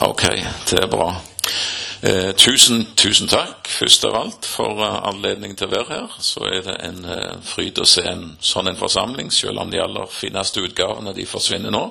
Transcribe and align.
Ok, 0.00 0.22
det 0.70 0.78
er 0.80 0.86
bra. 0.88 1.10
Eh, 2.00 2.30
tusen, 2.32 2.86
tusen 2.96 3.28
takk, 3.28 3.68
først 3.68 4.06
av 4.08 4.14
alt, 4.16 4.46
for 4.48 4.78
uh, 4.80 5.02
anledningen 5.10 5.58
til 5.60 5.68
å 5.68 5.74
være 5.74 5.90
her. 5.92 6.14
Så 6.24 6.46
er 6.48 6.62
det 6.64 6.76
en 6.86 7.02
eh, 7.04 7.34
fryd 7.44 7.76
å 7.82 7.84
se 7.84 8.06
en 8.08 8.22
sånn 8.40 8.70
en 8.70 8.78
forsamling, 8.80 9.28
selv 9.28 9.60
om 9.60 9.68
de 9.68 9.82
aller 9.84 10.08
fineste 10.08 10.64
utgavene 10.64 11.12
de 11.12 11.26
forsvinner 11.28 11.74
nå. 11.74 11.82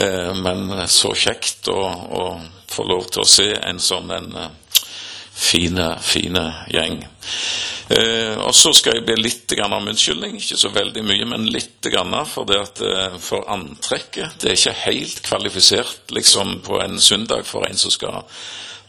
Eh, 0.00 0.32
men 0.40 0.72
så 0.88 1.12
kjekt 1.12 1.68
å, 1.68 1.76
å, 1.76 2.24
få 2.72 2.88
lov 2.88 3.10
til 3.12 3.26
å 3.26 3.28
se 3.28 3.50
en 3.58 3.80
sånn 3.80 4.08
en 4.16 4.32
uh, 4.32 4.48
fine, 5.38 5.86
fine 6.02 6.44
gjeng. 6.72 7.02
Eh, 7.88 8.34
og 8.42 8.52
så 8.56 8.72
skal 8.76 8.98
jeg 8.98 9.06
be 9.06 9.16
litt 9.16 9.54
om 9.64 9.76
unnskyldning, 9.78 10.36
ikke 10.36 10.58
så 10.60 10.70
veldig 10.74 11.04
mye, 11.06 11.28
men 11.30 11.46
litt 11.48 11.86
grann, 11.88 12.16
for 12.28 12.48
det 12.48 12.58
at 12.60 12.82
eh, 12.84 13.18
for 13.22 13.46
antrekket 13.48 14.42
Det 14.42 14.50
er 14.50 14.58
ikke 14.58 14.80
helt 14.82 15.22
kvalifisert 15.24 16.12
liksom 16.12 16.58
på 16.66 16.82
en 16.82 16.98
søndag 17.00 17.46
for 17.48 17.64
en 17.68 17.80
som 17.80 17.94
skal 17.94 18.26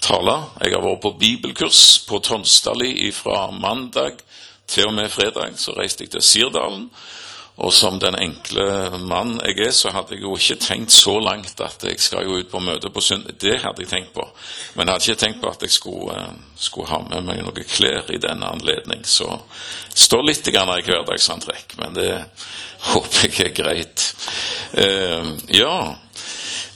tale. 0.03 0.35
Jeg 0.63 0.75
har 0.75 0.83
vært 0.83 1.03
på 1.05 1.15
bibelkurs 1.19 1.83
på 2.09 2.19
Tonstadli 2.23 3.11
fra 3.15 3.49
mandag 3.51 4.19
til 4.69 4.89
og 4.89 4.95
med 4.97 5.11
fredag. 5.11 5.55
Så 5.59 5.75
reiste 5.77 6.05
jeg 6.05 6.15
til 6.15 6.25
Sirdalen. 6.25 6.89
Og 7.59 7.73
som 7.75 7.97
den 7.99 8.15
enkle 8.15 8.65
mann 9.03 9.33
jeg 9.43 9.65
er, 9.65 9.73
så 9.75 9.91
hadde 9.91 10.15
jeg 10.15 10.23
jo 10.23 10.35
ikke 10.39 10.55
tenkt 10.63 10.93
så 10.95 11.17
langt 11.19 11.59
at 11.59 11.83
jeg 11.83 11.99
skal 11.99 12.23
jo 12.23 12.37
ut 12.39 12.51
på 12.51 12.61
møte 12.63 12.91
på 12.93 13.03
søndag. 13.03 13.35
Det 13.41 13.57
hadde 13.59 13.83
jeg 13.83 13.91
tenkt 13.91 14.13
på. 14.15 14.23
Men 14.75 14.87
jeg 14.87 14.93
hadde 14.93 15.11
ikke 15.11 15.23
tenkt 15.25 15.41
på 15.43 15.51
at 15.51 15.65
jeg 15.65 15.75
skulle, 15.75 16.15
uh, 16.15 16.55
skulle 16.55 16.87
ha 16.87 17.01
med 17.09 17.27
meg 17.27 17.41
noen 17.43 17.67
klær 17.67 18.07
i 18.15 18.21
denne 18.21 18.47
anledning. 18.47 19.03
Så 19.03 19.27
det 19.91 20.05
står 20.05 20.23
litt 20.29 20.47
i 20.47 20.55
hverdagsantrekk, 20.55 21.75
men 21.81 21.99
det 21.99 22.13
håper 22.93 23.27
jeg 23.27 23.49
er 23.49 23.57
greit. 23.59 24.07
Uh, 24.71 25.35
ja. 25.51 25.75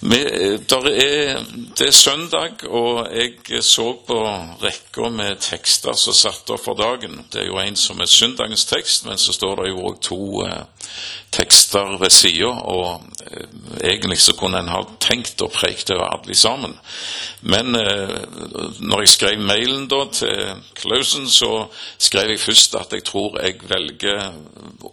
Er, 0.03 1.38
det 1.77 1.88
er 1.88 1.91
søndag, 1.91 2.63
og 2.67 3.07
jeg 3.16 3.63
så 3.63 3.85
på 4.07 4.17
rekka 4.59 5.07
med 5.09 5.39
tekster 5.39 5.95
som 5.95 6.16
satt 6.17 6.50
opp 6.52 6.59
for 6.66 6.75
dagen. 6.75 7.22
Det 7.31 7.39
er 7.39 7.47
jo 7.47 7.59
en 7.61 7.78
som 7.80 8.02
er 8.03 8.09
søndagens 8.11 8.66
tekst, 8.67 9.05
men 9.08 9.17
så 9.17 9.31
står 9.31 9.61
det 9.61 9.69
jo 9.69 9.86
òg 9.88 10.02
to 10.03 10.17
eh, 10.44 10.66
tekster 11.31 11.95
ved 12.02 12.11
sida. 12.11 12.52
Og 12.52 13.05
eh, 13.30 13.47
egentlig 13.94 14.19
så 14.25 14.36
kunne 14.36 14.59
en 14.59 14.73
ha 14.73 14.81
tenkt 15.00 15.39
og 15.45 15.53
prekt 15.55 15.94
over 15.95 16.09
alle 16.17 16.35
sammen. 16.35 16.75
Men 17.39 17.72
eh, 17.80 18.17
når 18.83 19.06
jeg 19.06 19.13
skrev 19.13 19.39
mailen 19.39 19.88
da 19.88 20.03
til 20.11 20.66
Klausen, 20.81 21.30
så 21.31 21.69
skrev 21.95 22.35
jeg 22.35 22.44
først 22.44 22.75
at 22.81 22.91
jeg 22.91 23.08
tror 23.08 23.39
jeg 23.39 23.63
velger 23.72 24.35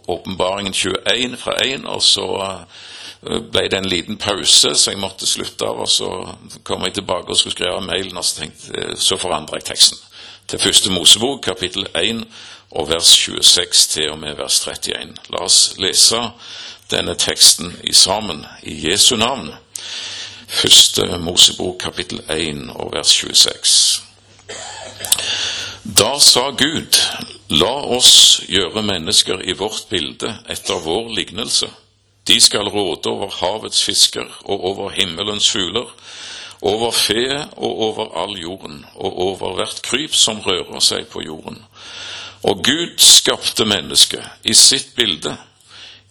Åpenbaringen 0.07 0.73
21 0.73 1.37
fra 1.37 1.59
1, 1.65 1.83
og 1.85 2.01
så 2.01 2.31
ble 3.21 3.67
det 3.69 3.77
en 3.77 3.89
liten 3.89 4.17
pause, 4.17 4.75
så 4.75 4.91
jeg 4.91 4.99
måtte 4.99 5.27
slutte 5.29 5.65
av. 5.65 5.83
og 5.83 5.89
Så 5.89 6.09
kom 6.63 6.85
jeg 6.85 6.93
tilbake 6.93 7.29
og 7.29 7.37
skulle 7.37 7.53
skrive 7.53 7.81
mailen, 7.85 8.17
og 8.17 8.25
så, 8.25 8.41
tenkte, 8.41 8.95
så 8.97 9.17
forandra 9.17 9.59
jeg 9.61 9.69
teksten 9.73 9.97
til 10.51 10.59
første 10.59 10.91
Mosebok, 10.91 11.41
kapittel 11.41 11.85
1, 11.95 12.25
og 12.71 12.89
vers 12.89 13.07
26 13.07 13.87
til 13.91 14.09
og 14.11 14.19
med 14.19 14.35
vers 14.35 14.59
31. 14.67 15.13
La 15.31 15.45
oss 15.45 15.59
lese 15.79 16.19
denne 16.91 17.15
teksten 17.15 17.71
i 17.87 17.93
sammen 17.95 18.45
i 18.63 18.75
Jesu 18.89 19.15
navn. 19.15 19.53
Første 20.47 21.17
Mosebok, 21.23 21.77
kapittel 21.79 22.19
1, 22.27 22.67
og 22.75 22.91
vers 22.95 23.07
26. 23.07 24.03
Da 25.83 26.11
sa 26.19 26.49
Gud, 26.49 26.99
la 27.49 27.75
oss 27.95 28.41
gjøre 28.47 28.83
mennesker 28.83 29.45
i 29.47 29.55
vårt 29.55 29.87
bilde 29.89 30.35
etter 30.51 30.83
vår 30.83 31.13
lignelse 31.15 31.71
de 32.27 32.39
skal 32.41 32.69
råde 32.69 33.09
over 33.09 33.31
havets 33.39 33.83
fisker 33.83 34.27
og 34.43 34.63
over 34.71 34.89
himmelens 34.89 35.49
fugler, 35.51 35.89
over 36.61 36.91
fe 36.91 37.25
og 37.57 37.79
over 37.81 38.11
all 38.23 38.35
jorden, 38.37 38.85
og 38.95 39.19
over 39.19 39.55
hvert 39.57 39.81
kryp 39.81 40.13
som 40.15 40.41
rører 40.45 40.79
seg 40.79 41.07
på 41.09 41.23
jorden. 41.25 41.57
Og 42.43 42.61
Gud 42.65 43.01
skapte 43.01 43.65
mennesket 43.65 44.45
i 44.45 44.53
sitt 44.53 44.93
bilde. 44.95 45.33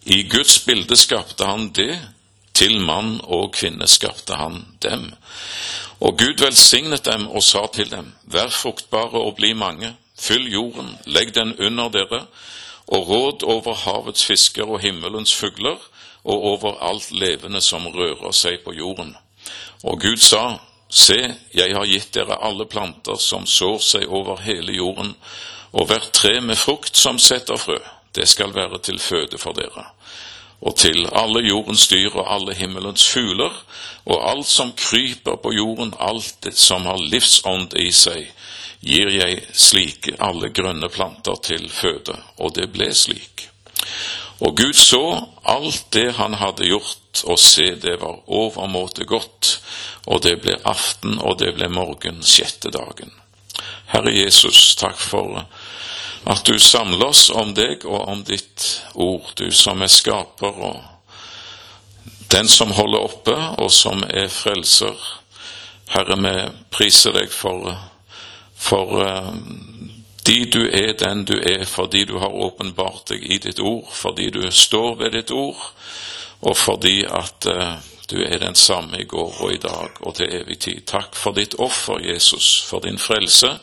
I 0.03 0.23
Guds 0.27 0.59
bilde 0.65 0.97
skapte 0.99 1.47
han 1.47 1.69
det, 1.75 1.95
til 2.53 2.81
mann 2.83 3.19
og 3.23 3.53
kvinne 3.55 3.87
skapte 3.87 4.35
han 4.35 4.65
dem. 4.83 5.07
Og 6.03 6.17
Gud 6.19 6.43
velsignet 6.43 7.05
dem 7.05 7.27
og 7.29 7.43
sa 7.43 7.63
til 7.73 7.91
dem, 7.91 8.11
vær 8.23 8.51
fruktbare 8.51 9.21
og 9.21 9.37
bli 9.39 9.53
mange, 9.53 9.93
fyll 10.19 10.49
jorden, 10.51 10.91
legg 11.05 11.31
den 11.35 11.55
under 11.59 11.89
dere, 11.93 12.25
og 12.91 13.07
råd 13.07 13.43
over 13.47 13.75
havets 13.85 14.25
fisker 14.27 14.67
og 14.67 14.81
himmelens 14.83 15.33
fugler, 15.33 15.79
og 16.23 16.45
over 16.53 16.81
alt 16.89 17.11
levende 17.11 17.61
som 17.61 17.87
rører 17.87 18.33
seg 18.35 18.61
på 18.65 18.73
jorden. 18.77 19.15
Og 19.83 20.01
Gud 20.01 20.21
sa, 20.21 20.59
Se, 20.91 21.15
jeg 21.55 21.71
har 21.71 21.87
gitt 21.87 22.11
dere 22.11 22.35
alle 22.43 22.65
planter 22.67 23.15
som 23.15 23.45
sår 23.47 23.77
seg 23.79 24.09
over 24.11 24.41
hele 24.43 24.73
jorden, 24.75 25.13
og 25.71 25.87
hvert 25.87 26.09
tre 26.11 26.41
med 26.43 26.59
frukt 26.59 26.99
som 26.99 27.19
setter 27.19 27.55
frø, 27.55 27.77
det 28.11 28.27
skal 28.27 28.51
være 28.51 28.81
til 28.83 28.99
føde 28.99 29.39
for 29.39 29.55
dere. 29.55 29.85
Og 30.61 30.75
til 30.77 31.07
alle 31.15 31.45
jordens 31.47 31.87
dyr 31.87 32.11
og 32.11 32.27
alle 32.27 32.53
himmelens 32.59 33.07
fugler, 33.07 33.55
og 34.05 34.29
alt 34.29 34.47
som 34.47 34.73
kryper 34.77 35.39
på 35.39 35.53
jorden, 35.55 35.93
alt 35.99 36.35
det 36.43 36.57
som 36.59 36.85
har 36.85 36.99
livsånd 36.99 37.73
i 37.79 37.87
seg, 37.95 38.27
gir 38.81 39.09
jeg 39.15 39.41
slike 39.53 40.17
alle 40.19 40.51
grønne 40.53 40.89
planter 40.89 41.39
til 41.45 41.69
føde. 41.69 42.17
Og 42.37 42.53
det 42.57 42.67
ble 42.75 42.91
slik. 42.93 43.47
Og 44.41 44.57
Gud 44.57 44.73
så 44.73 45.27
alt 45.43 45.91
det 45.93 46.15
han 46.17 46.33
hadde 46.41 46.65
gjort, 46.65 47.21
og 47.29 47.37
se, 47.39 47.75
det 47.77 47.99
var 48.01 48.23
overmåte 48.25 49.05
godt, 49.05 49.59
og 50.09 50.23
det 50.25 50.39
ble 50.41 50.55
aften, 50.65 51.19
og 51.21 51.37
det 51.41 51.53
ble 51.57 51.69
morgen 51.69 52.23
sjette 52.25 52.71
dagen. 52.73 53.13
Herre 53.91 54.13
Jesus, 54.15 54.73
takk 54.79 54.97
for 54.97 55.43
at 56.31 56.45
du 56.45 56.57
samler 56.61 57.11
oss 57.11 57.27
om 57.33 57.53
deg 57.57 57.85
og 57.85 58.07
om 58.09 58.23
ditt 58.25 58.65
ord, 58.93 59.29
du 59.37 59.51
som 59.53 59.81
er 59.81 59.91
skaper 59.91 60.57
og 60.71 60.81
den 62.31 62.47
som 62.47 62.71
holder 62.71 63.03
oppe, 63.03 63.35
og 63.59 63.71
som 63.75 64.05
er 64.07 64.29
frelser. 64.31 64.95
Herre, 65.91 66.15
vi 66.15 66.35
priser 66.71 67.11
deg 67.13 67.27
for, 67.33 67.73
for 68.55 69.01
uh, 69.03 69.33
fordi 70.21 70.45
du 70.45 70.69
er 70.69 70.93
den 70.93 71.25
du 71.25 71.33
er, 71.33 71.65
fordi 71.65 72.05
du 72.05 72.17
har 72.17 72.29
åpenbart 72.29 73.07
deg 73.09 73.23
i 73.25 73.37
ditt 73.41 73.59
ord, 73.59 73.87
fordi 73.91 74.29
du 74.29 74.51
står 74.51 74.95
ved 74.95 75.11
ditt 75.11 75.31
ord, 75.31 75.57
og 76.41 76.57
fordi 76.57 77.01
at 77.09 77.47
uh, 77.49 77.73
du 78.09 78.21
er 78.21 78.37
den 78.37 78.55
samme 78.55 79.01
i 79.01 79.05
går 79.05 79.41
og 79.41 79.53
i 79.53 79.57
dag 79.57 79.97
og 79.99 80.15
til 80.15 80.29
evig 80.29 80.59
tid. 80.59 80.85
Takk 80.85 81.15
for 81.15 81.33
ditt 81.33 81.55
offer, 81.57 81.97
Jesus, 82.05 82.61
for 82.69 82.79
din 82.79 82.99
frelse, 82.99 83.57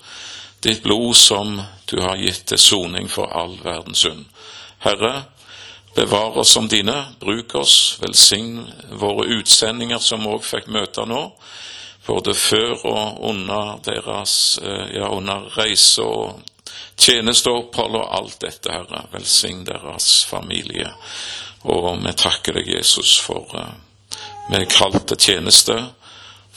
ditt 0.64 0.82
blod 0.82 1.14
som 1.14 1.60
du 1.90 2.00
har 2.00 2.18
gitt 2.18 2.48
til 2.50 2.58
soning 2.58 3.10
for 3.10 3.30
all 3.30 3.54
verdens 3.62 4.02
synd. 4.02 4.26
Herre, 4.82 5.28
bevar 5.94 6.36
oss 6.42 6.50
som 6.52 6.66
dine, 6.68 7.04
bruk 7.20 7.54
oss, 7.54 7.98
velsign 8.02 8.64
våre 8.98 9.30
utsendinger 9.38 10.02
som 10.02 10.26
òg 10.26 10.42
fikk 10.42 10.66
møte 10.66 11.06
nå 11.06 11.28
både 12.08 12.34
før 12.34 12.86
og 12.88 13.24
under 13.28 13.76
deres 13.84 14.58
eh, 14.62 14.94
ja, 14.96 15.08
under 15.12 15.50
reise 15.58 16.02
og 16.02 16.40
tjenesteopphold 16.98 17.98
og 18.00 18.14
alt 18.16 18.40
dette, 18.40 18.72
Herre. 18.72 19.04
Velsign 19.12 19.64
deres 19.68 20.24
familie. 20.28 20.88
Og 21.68 21.90
vi 22.04 22.12
takker 22.16 22.56
deg, 22.56 22.70
Jesus, 22.78 23.18
for 23.20 23.50
uh, 23.52 23.74
vi 24.48 24.60
er 24.60 24.70
kalt 24.72 25.04
til 25.10 25.18
tjeneste 25.28 25.78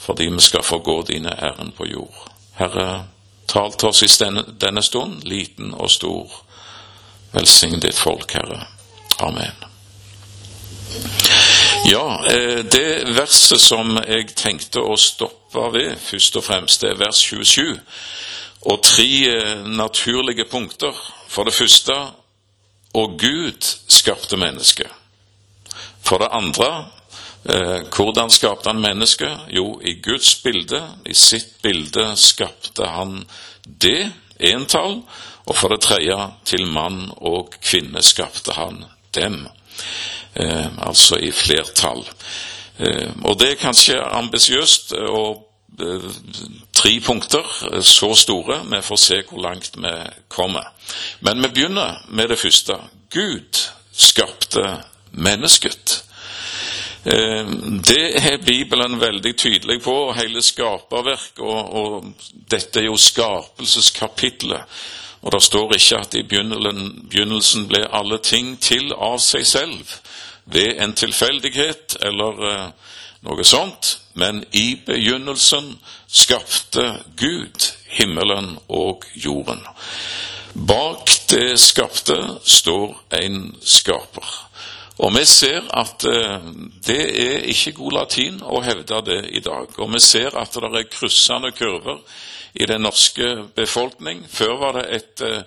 fordi 0.02 0.26
vi 0.34 0.42
skal 0.42 0.64
få 0.66 0.80
gå 0.82 0.96
dine 1.06 1.30
ærend 1.30 1.76
på 1.76 1.86
jord. 1.86 2.24
Herre, 2.58 3.04
tal 3.46 3.70
til 3.76 3.92
oss 3.92 4.02
i 4.02 4.10
denne 4.58 4.82
stund, 4.82 5.22
liten 5.22 5.74
og 5.78 5.90
stor. 5.94 6.32
Velsign 7.32 7.78
ditt 7.80 7.98
folk, 7.98 8.34
Herre. 8.34 8.64
Amen. 9.22 9.54
Ja, 11.84 12.26
eh, 12.26 12.64
det 12.64 13.04
verset 13.16 13.60
som 13.60 13.96
jeg 14.06 14.28
tenkte 14.38 14.84
å 14.86 14.94
stoppe 14.96 15.64
ved, 15.74 15.96
først 15.98 16.36
og 16.38 16.44
fremst, 16.46 16.82
det 16.82 16.92
er 16.92 17.00
vers 17.00 17.18
27. 17.18 17.80
Og 18.70 18.84
tre 18.86 19.08
eh, 19.26 19.64
naturlige 19.66 20.46
punkter. 20.50 20.94
For 21.28 21.48
det 21.48 21.54
første 21.56 21.96
og 22.94 23.16
Gud 23.18 23.66
skapte 23.90 24.38
mennesket. 24.38 24.90
For 26.06 26.22
det 26.22 26.30
andre 26.30 26.68
eh, 27.50 27.82
hvordan 27.90 28.30
skapte 28.30 28.70
han 28.70 28.82
mennesket? 28.82 29.48
Jo, 29.50 29.80
i 29.82 29.96
Guds 30.04 30.36
bilde, 30.44 30.84
i 31.06 31.16
sitt 31.18 31.56
bilde, 31.66 32.12
skapte 32.16 32.92
han 32.94 33.24
det, 33.66 34.12
entall. 34.38 35.00
Og 35.50 35.58
for 35.58 35.74
det 35.74 35.82
tredje, 35.82 36.20
til 36.46 36.68
mann 36.70 37.08
og 37.18 37.56
kvinne 37.58 38.06
skapte 38.06 38.54
han 38.54 38.84
dem 39.18 39.48
altså 40.34 41.18
i 41.20 41.30
flertall. 41.32 42.04
Eh, 42.78 43.10
og 43.24 43.40
det 43.40 43.50
er 43.50 43.60
kanskje 43.60 43.98
ambisiøst 44.00 44.94
og 44.96 45.48
eh, 45.80 46.06
tre 46.72 47.00
punkter, 47.04 47.44
eh, 47.72 47.82
så 47.82 48.14
store. 48.14 48.62
Vi 48.70 48.82
får 48.82 48.96
se 48.96 49.22
hvor 49.28 49.42
langt 49.42 49.76
vi 49.76 49.92
kommer. 50.28 50.72
Men 51.20 51.42
vi 51.42 51.48
begynner 51.48 52.06
med 52.08 52.28
det 52.28 52.38
første. 52.38 52.76
Gud 53.10 53.68
skapte 53.92 54.64
mennesket. 55.12 56.04
Eh, 57.04 57.46
det 57.86 58.30
er 58.30 58.44
Bibelen 58.46 59.00
veldig 59.00 59.36
tydelig 59.36 59.82
på, 59.82 59.94
og 60.08 60.16
hele 60.16 60.42
skaperverk. 60.42 61.38
Og, 61.38 61.74
og 61.74 62.12
dette 62.50 62.80
er 62.80 62.88
jo 62.88 62.96
skapelseskapitlet. 62.96 64.82
Og 65.22 65.32
det 65.32 65.42
står 65.42 65.74
ikke 65.76 65.98
at 66.02 66.14
i 66.18 66.24
begynnelsen 66.26 67.68
ble 67.70 67.84
alle 67.94 68.18
ting 68.18 68.56
til 68.58 68.90
av 68.96 69.20
seg 69.22 69.46
selv 69.46 69.92
ved 70.44 70.80
en 70.82 70.94
tilfeldighet 70.98 71.96
eller 72.02 72.42
uh, 72.42 72.94
noe 73.22 73.44
sånt, 73.46 73.98
men 74.18 74.42
i 74.52 74.74
begynnelsen 74.86 75.76
skapte 76.10 77.02
Gud 77.16 77.68
himmelen 77.92 78.56
og 78.68 79.06
jorden. 79.14 79.62
Bak 80.52 81.12
det 81.30 81.54
skapte 81.60 82.16
står 82.44 82.96
en 83.22 83.54
skaper. 83.62 84.26
Og 85.02 85.14
vi 85.16 85.24
ser 85.24 85.64
at 85.72 86.04
eh, 86.04 86.44
det 86.84 87.00
er 87.22 87.46
ikke 87.50 87.72
god 87.78 87.96
latin 87.96 88.42
å 88.44 88.60
hevde 88.62 89.00
det 89.06 89.20
i 89.32 89.40
dag. 89.40 89.72
Og 89.80 89.88
vi 89.94 90.02
ser 90.04 90.36
at 90.38 90.52
det 90.54 90.68
er 90.68 90.90
kryssende 90.92 91.52
kurver 91.56 92.02
i 92.52 92.68
den 92.68 92.84
norske 92.84 93.48
befolkning. 93.56 94.26
Før 94.28 94.58
var 94.60 94.78
det 94.78 94.84
et, 94.98 95.24
eh, 95.24 95.42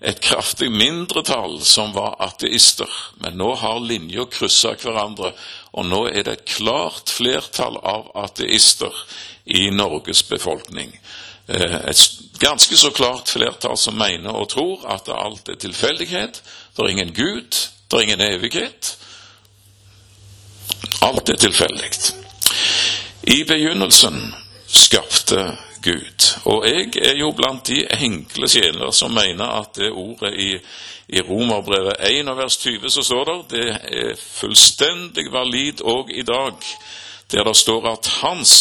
et 0.00 0.20
kraftig 0.22 0.70
mindretall 0.70 1.58
som 1.66 1.92
var 1.92 2.14
ateister, 2.22 2.90
men 3.18 3.38
nå 3.38 3.54
har 3.58 3.80
linja 3.82 4.28
kryssa 4.30 4.76
hverandre, 4.78 5.32
og 5.74 5.88
nå 5.90 6.04
er 6.12 6.22
det 6.22 6.36
et 6.36 6.44
klart 6.58 7.10
flertall 7.10 7.80
av 7.82 8.12
ateister 8.22 8.94
i 9.44 9.68
Norges 9.74 10.22
befolkning. 10.28 10.94
Eh, 11.48 11.76
et 11.90 12.04
ganske 12.38 12.76
så 12.76 12.92
klart 12.94 13.28
flertall 13.28 13.76
som 13.76 13.98
mener 13.98 14.36
og 14.36 14.50
tror 14.54 14.86
at 14.86 15.10
alt 15.10 15.48
er 15.48 15.58
tilfeldighet. 15.58 16.42
Det 16.76 16.84
er 16.84 16.94
ingen 16.94 17.14
Gud, 17.14 17.58
det 17.90 17.98
er 17.98 18.06
ingen 18.06 18.26
evighet. 18.28 18.94
Alt 21.02 21.28
er 21.28 21.40
tilfeldig. 21.42 21.90
I 23.22 23.42
begynnelsen 23.44 24.34
skapte 24.68 25.56
Gud. 25.82 26.40
Og 26.44 26.66
jeg 26.66 26.92
er 27.02 27.16
jo 27.18 27.30
blant 27.36 27.66
de 27.66 27.84
enkle 28.00 28.48
sjeler 28.50 28.90
som 28.92 29.14
mener 29.14 29.46
at 29.60 29.78
det 29.78 29.90
ordet 29.92 30.34
i, 30.36 30.50
i 31.08 31.22
Romerbrevet 31.24 31.96
1 32.10 32.28
og 32.28 32.36
vers 32.36 32.56
20 32.56 32.90
så 32.90 33.02
står 33.02 33.24
der, 33.24 33.42
det 33.52 33.66
er 34.02 34.22
fullstendig 34.22 35.28
valid 35.32 35.82
òg 35.84 36.12
i 36.12 36.22
dag, 36.26 36.56
der 37.32 37.44
det 37.44 37.56
står 37.56 37.92
at 37.92 38.10
hans, 38.22 38.54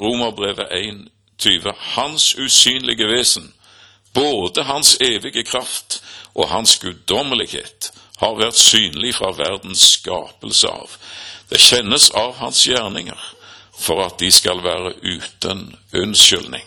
Romerbrevet 0.00 0.66
1, 0.72 1.08
20, 1.38 1.72
hans 1.96 2.34
usynlige 2.38 3.08
vesen, 3.08 3.52
både 4.14 4.62
hans 4.62 4.96
evige 5.00 5.42
kraft 5.44 6.02
og 6.34 6.48
hans 6.48 6.78
guddommelighet, 6.78 7.92
har 8.18 8.38
vært 8.38 8.56
synlig 8.56 9.14
fra 9.14 9.32
verdens 9.34 9.82
skapelse 9.98 10.68
av. 10.68 10.90
Det 11.50 11.60
kjennes 11.60 12.10
av 12.16 12.36
hans 12.38 12.62
gjerninger 12.68 13.18
for 13.78 14.04
at 14.04 14.18
de 14.20 14.30
skal 14.30 14.62
være 14.62 14.94
uten 15.02 15.76
unnskyldning. 15.94 16.64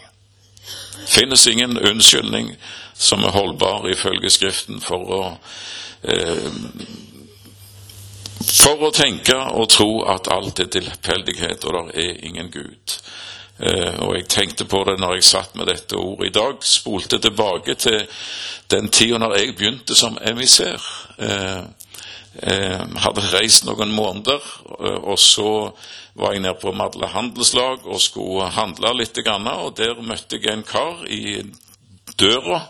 finnes 1.07 1.47
ingen 1.47 1.77
unnskyldning 1.77 2.55
som 2.93 3.23
er 3.23 3.31
holdbar 3.31 3.87
ifølge 3.89 4.29
Skriften 4.29 4.81
for 4.81 5.11
å 5.11 5.23
eh, 6.03 6.51
for 8.45 8.81
å 8.87 8.91
tenke 8.91 9.35
og 9.57 9.69
tro 9.69 10.03
at 10.11 10.27
alt 10.31 10.59
er 10.59 10.67
tilfeldighet, 10.71 11.65
og 11.65 11.73
det 11.93 12.03
er 12.03 12.25
ingen 12.27 12.51
Gud. 12.51 12.97
Eh, 13.57 14.01
og 14.03 14.15
jeg 14.17 14.27
tenkte 14.27 14.65
på 14.67 14.83
det 14.83 14.97
når 14.99 15.15
jeg 15.15 15.27
satt 15.29 15.55
med 15.55 15.69
dette 15.71 15.95
ordet 15.95 16.29
i 16.29 16.35
dag. 16.35 16.59
Spolte 16.61 17.19
tilbake 17.23 17.77
til 17.79 18.03
den 18.71 18.89
tida 18.89 19.19
når 19.21 19.37
jeg 19.39 19.55
begynte 19.55 19.95
som 19.95 20.17
emissær. 20.21 20.83
Eh, 21.17 21.63
hadde 22.43 23.23
reist 23.31 23.65
noen 23.67 23.93
måneder, 23.95 24.43
eh, 24.79 24.99
og 24.99 25.19
så 25.19 25.71
var 26.15 26.33
jeg 26.33 26.43
nede 26.43 26.59
på 26.59 26.73
Madla 26.75 27.07
handelslag 27.13 27.85
og 27.85 28.01
skulle 28.01 28.49
handle 28.55 28.93
litt. 28.95 29.19
Og 29.19 29.75
der 29.77 30.01
møtte 30.01 30.39
jeg 30.39 30.53
en 30.53 30.63
kar 30.67 31.03
i 31.07 31.43
døra 32.17 32.61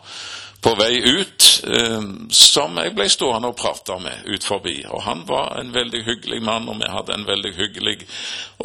på 0.66 0.72
vei 0.80 0.98
ut 0.98 1.46
eh, 1.70 2.06
som 2.34 2.78
jeg 2.82 2.96
ble 2.98 3.06
stående 3.10 3.52
og 3.52 3.58
prate 3.60 4.00
med 4.02 4.26
ut 4.26 4.46
forbi. 4.46 4.80
Og 4.90 5.04
han 5.06 5.22
var 5.30 5.60
en 5.60 5.70
veldig 5.74 6.02
hyggelig 6.08 6.42
mann, 6.42 6.70
og 6.70 6.80
vi 6.82 6.90
hadde 6.90 7.14
en 7.14 7.28
veldig 7.28 7.54
hyggelig 7.58 8.00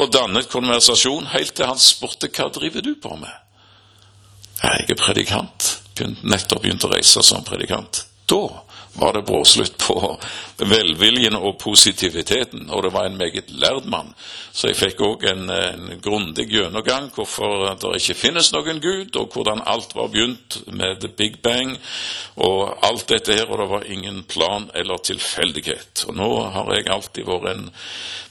og 0.00 0.12
dannet 0.14 0.48
konversasjon 0.48 1.28
helt 1.34 1.54
til 1.56 1.68
han 1.68 1.80
spurte 1.80 2.32
hva 2.32 2.48
driver 2.54 2.84
du 2.84 2.94
på 2.96 3.12
med. 3.20 3.32
Jeg 4.60 4.92
er 4.92 5.00
predikant. 5.00 5.76
Nettopp 6.00 6.62
begynt 6.64 6.84
å 6.88 6.92
reise 6.94 7.20
som 7.24 7.44
predikant. 7.44 8.06
Da 8.28 8.40
var 9.00 9.12
det 9.12 9.26
bråslutt 9.28 9.76
på 9.78 9.96
velviljen 10.68 11.36
og 11.36 11.58
positiviteten, 11.60 12.68
og 12.70 12.82
det 12.84 12.92
var 12.92 13.06
en 13.06 13.16
meget 13.16 13.50
lærd 13.50 13.86
mann. 13.90 14.12
Så 14.52 14.70
jeg 14.70 14.76
fikk 14.76 15.02
òg 15.06 15.24
en, 15.30 15.50
en 15.50 16.00
grundig 16.02 16.48
gjennomgang 16.50 17.10
hvorfor 17.14 17.70
det 17.80 17.92
ikke 18.00 18.18
finnes 18.18 18.52
noen 18.52 18.80
Gud, 18.82 19.16
og 19.16 19.32
hvordan 19.34 19.62
alt 19.66 19.94
var 19.96 20.10
begynt 20.12 20.60
med 20.66 21.00
the 21.00 21.08
big 21.08 21.40
bang 21.42 21.76
og 22.36 22.76
alt 22.86 23.08
dette 23.08 23.36
her, 23.36 23.50
og 23.50 23.60
det 23.62 23.68
var 23.70 23.90
ingen 23.90 24.22
plan 24.28 24.70
eller 24.74 25.02
tilfeldighet. 25.04 26.04
Og 26.08 26.16
nå 26.18 26.30
har 26.56 26.72
jeg 26.74 26.90
alltid 26.90 27.28
vært 27.28 27.52
en 27.54 27.68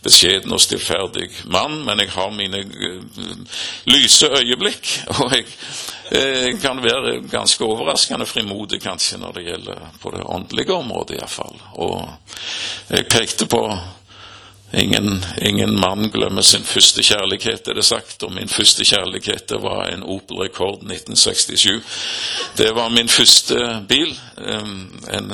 beskjeden 0.03 0.53
og 0.55 0.61
stillferdig 0.63 1.29
mann, 1.51 1.81
men 1.85 2.03
jeg 2.03 2.13
har 2.15 2.35
mine 2.35 2.63
uh, 2.63 3.63
lyse 3.89 4.27
øyeblikk, 4.39 4.93
og 5.19 5.33
jeg 5.35 5.47
jeg 6.09 6.55
kan 6.61 6.79
være 6.81 7.19
ganske 7.29 7.65
overraskende 7.65 8.25
frimodig 8.25 8.79
kanskje 8.81 9.19
når 9.21 9.35
det 9.35 9.43
gjelder 9.45 9.81
på 10.01 10.11
det 10.15 10.23
åndelige 10.25 10.73
området 10.73 11.19
iallfall. 11.19 11.59
Og 11.85 12.18
jeg 12.89 13.07
pekte 13.09 13.45
på 13.49 13.63
Ingen, 14.73 15.25
ingen, 15.41 15.79
mann 15.79 16.11
glemmer 16.13 16.41
sin 16.41 16.63
første 16.63 17.01
kjærlighet, 17.03 17.67
er 17.67 17.73
det 17.73 17.85
sagt. 17.85 18.23
Og 18.23 18.33
min 18.33 18.49
første 18.49 18.85
kjærlighet 18.85 19.47
det 19.49 19.57
var 19.63 19.87
en 19.89 20.03
Opel 20.03 20.43
Rekord 20.43 20.83
1967. 20.83 21.81
Det 22.57 22.69
var 22.75 22.89
min 22.93 23.09
første 23.09 23.57
bil. 23.89 24.13
En 24.37 25.33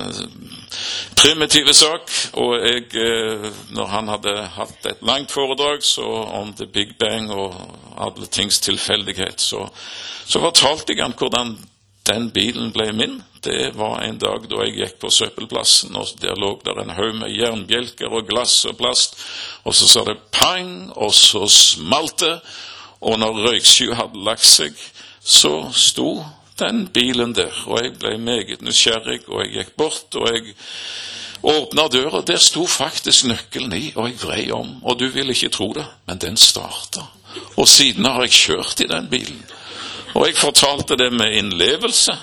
primitiv 1.20 1.74
sak. 1.74 2.12
Og 2.34 2.56
jeg, 2.64 2.88
eh, 2.96 3.52
når 3.76 3.86
han 3.86 4.08
hadde 4.08 4.38
hatt 4.56 4.88
et 4.88 5.04
langt 5.04 5.32
foredrag 5.32 5.84
om 6.40 6.54
the 6.54 6.66
big 6.66 6.96
bang 7.00 7.32
og 7.32 7.56
alle 7.98 8.28
tings 8.32 8.60
tilfeldighet, 8.60 9.42
så, 9.42 9.68
så 10.26 10.40
fortalte 10.40 10.94
jeg 10.94 11.04
han 11.04 11.18
hvordan 11.18 11.58
den 12.08 12.32
bilen 12.32 12.72
ble 12.72 12.92
min. 12.94 13.24
Det 13.46 13.76
var 13.78 14.02
en 14.02 14.18
dag 14.18 14.48
da 14.50 14.64
jeg 14.66 14.78
gikk 14.80 14.96
på 15.04 15.12
søppelplassen, 15.14 15.94
og 16.00 16.16
der 16.22 16.38
lå 16.42 16.56
der 16.66 16.82
en 16.82 16.96
haug 16.98 17.14
med 17.20 17.34
jernbjelker 17.36 18.10
og 18.10 18.26
glass 18.30 18.64
og 18.66 18.80
plast. 18.80 19.20
Og 19.64 19.76
så 19.78 19.90
sa 19.90 20.06
det 20.08 20.18
pang, 20.34 20.90
og 20.98 21.14
så 21.14 21.46
smalt 21.52 22.24
det. 22.24 22.40
Og 23.06 23.20
når 23.22 23.44
røyksky 23.46 23.92
hadde 23.94 24.24
lagt 24.26 24.48
seg, 24.50 24.74
så 25.22 25.68
sto 25.78 26.24
den 26.58 26.88
bilen 26.94 27.36
der. 27.38 27.54
Og 27.68 27.84
jeg 27.84 27.94
ble 28.00 28.18
meget 28.18 28.66
nysgjerrig, 28.66 29.22
og 29.28 29.44
jeg 29.44 29.54
gikk 29.60 29.76
bort, 29.78 30.18
og 30.18 30.30
jeg 30.34 30.56
åpna 31.46 31.88
døra. 31.94 32.24
Der 32.26 32.42
sto 32.42 32.66
faktisk 32.66 33.30
nøkkelen 33.30 33.78
i, 33.78 33.92
og 33.96 34.10
jeg 34.10 34.22
vrei 34.24 34.46
om. 34.56 34.80
Og 34.84 34.98
du 35.00 35.06
vil 35.14 35.30
ikke 35.36 35.54
tro 35.54 35.70
det, 35.78 35.86
men 36.08 36.22
den 36.22 36.38
starta. 36.38 37.06
Og 37.60 37.68
siden 37.68 38.08
har 38.10 38.24
jeg 38.26 38.40
kjørt 38.42 38.82
i 38.82 38.90
den 38.90 39.10
bilen. 39.12 39.44
Og 40.16 40.30
jeg 40.30 40.38
fortalte 40.40 40.96
det 40.98 41.12
med 41.14 41.36
innlevelse, 41.36 42.16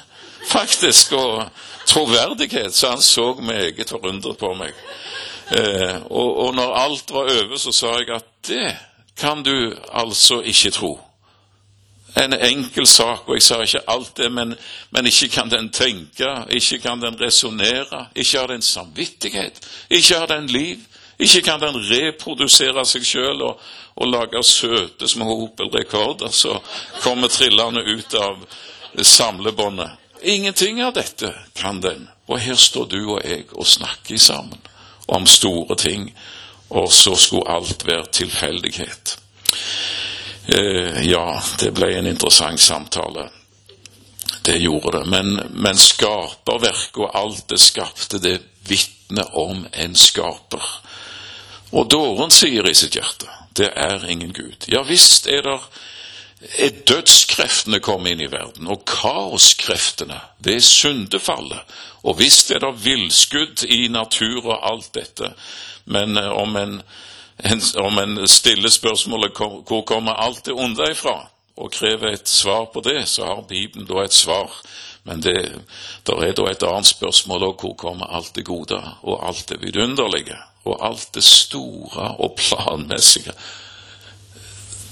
faktisk, 0.49 1.13
og 1.13 1.45
troverdighet, 1.87 2.75
så 2.75 2.91
han 2.91 3.03
så 3.03 3.35
meget 3.35 3.89
forundret 3.89 4.39
på 4.39 4.55
meg. 4.55 4.73
Eh, 5.53 5.97
og, 6.11 6.37
og 6.47 6.55
når 6.55 6.75
alt 6.75 7.11
var 7.11 7.29
over, 7.29 7.57
så 7.59 7.73
sa 7.73 7.97
jeg 7.99 8.15
at 8.15 8.29
det 8.49 8.77
kan 9.17 9.43
du 9.43 9.75
altså 9.93 10.41
ikke 10.41 10.71
tro. 10.71 11.01
En 12.17 12.33
enkel 12.33 12.87
sak, 12.87 13.29
og 13.29 13.35
jeg 13.35 13.43
sa 13.43 13.61
ikke 13.63 13.85
alt 13.89 14.17
det, 14.17 14.33
men, 14.33 14.55
men 14.91 15.07
ikke 15.07 15.29
kan 15.29 15.51
den 15.51 15.71
tenke, 15.73 16.29
ikke 16.51 16.79
kan 16.79 17.01
den 17.01 17.21
resonnere, 17.21 18.07
ikke 18.15 18.39
har 18.39 18.47
den 18.47 18.63
samvittighet, 18.63 19.61
ikke 19.91 20.19
har 20.19 20.27
den 20.27 20.47
liv, 20.47 20.79
ikke 21.19 21.43
kan 21.43 21.61
den 21.61 21.79
reprodusere 21.89 22.85
seg 22.89 23.07
sjøl 23.07 23.43
og, 23.47 23.61
og 23.97 24.09
lage 24.09 24.43
søte 24.45 25.09
små 25.09 25.29
Opel-rekorder 25.47 26.33
som 26.35 26.61
kommer 27.01 27.33
trillende 27.33 27.85
ut 27.85 28.15
av 28.15 28.41
samlebåndet. 29.03 30.02
Ingenting 30.23 30.85
av 30.85 30.93
dette 30.93 31.35
kan 31.55 31.81
den. 31.81 32.09
Og 32.27 32.39
her 32.41 32.57
står 32.57 32.87
du 32.91 33.01
og 33.03 33.25
jeg 33.25 33.49
og 33.53 33.67
snakker 33.67 34.19
sammen 34.19 34.61
om 35.11 35.27
store 35.27 35.77
ting, 35.77 36.07
og 36.71 36.93
så 36.93 37.17
skulle 37.19 37.51
alt 37.51 37.85
være 37.87 38.07
tilfeldighet. 38.13 39.17
Eh, 40.47 41.03
ja, 41.11 41.43
det 41.59 41.73
ble 41.75 41.91
en 41.99 42.07
interessant 42.07 42.61
samtale. 42.61 43.29
Det 44.47 44.57
gjorde 44.59 44.99
det. 44.99 45.05
Men, 45.11 45.35
men 45.51 45.79
skaperverket 45.79 47.03
og 47.03 47.19
alt 47.19 47.45
det 47.51 47.61
skapte, 47.61 48.23
det 48.23 48.39
vitner 48.69 49.37
om 49.39 49.67
en 49.73 49.95
skaper. 49.99 50.65
Og 51.73 51.89
dåren 51.91 52.31
sier 52.31 52.67
i 52.69 52.75
sitt 52.77 52.97
hjerte 52.97 53.29
det 53.53 53.69
er 53.77 54.07
ingen 54.09 54.33
Gud. 54.33 54.65
Ja 54.67 54.83
visst 54.87 55.27
er 55.27 55.43
det 55.45 55.59
er 56.59 56.75
dødskreftene 56.89 57.81
kommet 57.81 58.15
inn 58.15 58.25
i 58.27 58.31
verden, 58.33 58.67
og 58.67 58.85
kaoskreftene. 58.89 60.19
Det 60.43 60.57
er 60.57 60.67
syndefallet. 60.67 61.61
Og 62.03 62.19
visst 62.19 62.51
er 62.51 62.63
det 62.63 62.85
villskudd 62.85 63.65
i 63.65 63.87
natur 63.89 64.49
og 64.49 64.59
alt 64.73 64.91
dette. 64.95 65.33
Men 65.85 66.17
eh, 66.19 66.31
om 66.31 66.57
en, 66.57 66.81
en, 67.39 67.63
om 67.83 67.99
en 67.99 68.29
stiller 68.29 68.71
spørsmålet 68.71 69.39
hvor 69.39 69.85
kommer 69.87 70.19
alt 70.19 70.45
det 70.47 70.57
onde 70.57 70.91
ifra, 70.91 71.19
og 71.57 71.73
krever 71.73 72.15
et 72.15 72.29
svar 72.29 72.65
på 72.73 72.81
det, 72.81 73.05
så 73.09 73.27
har 73.29 73.45
Bibelen 73.49 73.87
da 73.87 74.03
et 74.03 74.15
svar. 74.17 74.51
Men 75.05 75.23
det 75.23 75.35
er 75.37 76.33
da 76.33 76.49
et 76.51 76.63
annet 76.63 76.89
spørsmål 76.89 77.49
òg 77.51 77.65
hvor 77.65 77.75
kommer 77.79 78.15
alt 78.15 78.35
det 78.37 78.47
gode 78.47 78.79
og 79.03 79.27
alt 79.27 79.49
det 79.51 79.59
vidunderlige 79.63 80.39
og 80.65 80.79
alt 80.87 81.09
det 81.15 81.25
store 81.27 82.15
og 82.23 82.37
planmessige. 82.39 83.35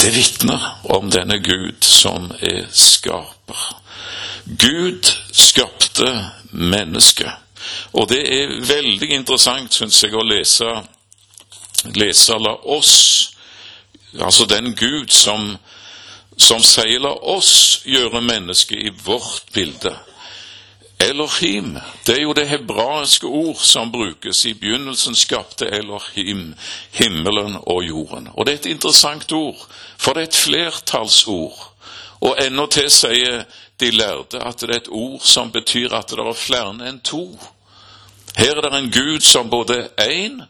Det 0.01 0.11
vitner 0.11 0.63
om 0.83 1.11
denne 1.11 1.39
Gud 1.39 1.85
som 1.85 2.31
er 2.41 2.67
skaper. 2.73 3.65
Gud 4.45 5.11
skapte 5.33 6.09
mennesket. 6.51 7.33
Og 7.93 8.09
det 8.09 8.23
er 8.33 8.55
veldig 8.65 9.11
interessant, 9.13 9.75
syns 9.75 9.99
jeg, 10.03 10.15
å 10.17 10.25
lese, 10.25 10.71
lese 11.95 12.39
La 12.41 12.55
oss, 12.77 12.95
altså 14.17 14.49
den 14.49 14.73
Gud 14.75 15.13
som 15.13 15.53
som 16.41 16.63
sier 16.65 17.01
la 17.03 17.13
oss 17.35 17.83
gjøre 17.85 18.23
mennesket 18.25 18.79
i 18.81 18.93
vårt 19.05 19.53
bilde. 19.53 19.93
Elohim, 21.01 21.77
det 22.07 22.19
er 22.19 22.23
jo 22.23 22.33
det 22.33 22.49
hebraiske 22.49 23.27
ord 23.27 23.57
som 23.57 23.93
brukes. 23.93 24.45
I 24.45 24.53
begynnelsen 24.55 25.15
skapte 25.15 25.67
Elohim 25.67 26.55
himmelen 26.91 27.57
og 27.67 27.85
jorden. 27.85 28.29
Og 28.33 28.47
det 28.47 28.53
er 28.53 28.59
et 28.59 28.67
interessant 28.67 29.33
ord, 29.33 29.67
for 29.99 30.13
det 30.13 30.21
er 30.21 30.27
et 30.29 30.37
flertallsord. 30.37 31.67
Og 32.21 32.37
til 32.71 32.91
sier 32.91 33.45
de 33.81 33.91
lærde 33.91 34.43
at 34.45 34.61
det 34.61 34.71
er 34.71 34.77
et 34.77 34.89
ord 34.89 35.21
som 35.25 35.53
betyr 35.53 35.95
at 35.95 36.11
det 36.11 36.19
er 36.19 36.33
flere 36.37 36.89
enn 36.89 37.01
to. 37.01 37.41
Her 38.37 38.57
er 38.57 38.61
det 38.61 38.79
en 38.79 38.93
Gud 38.93 39.21
som 39.21 39.51
både 39.51 39.89
er 39.99 40.09
én 40.09 40.43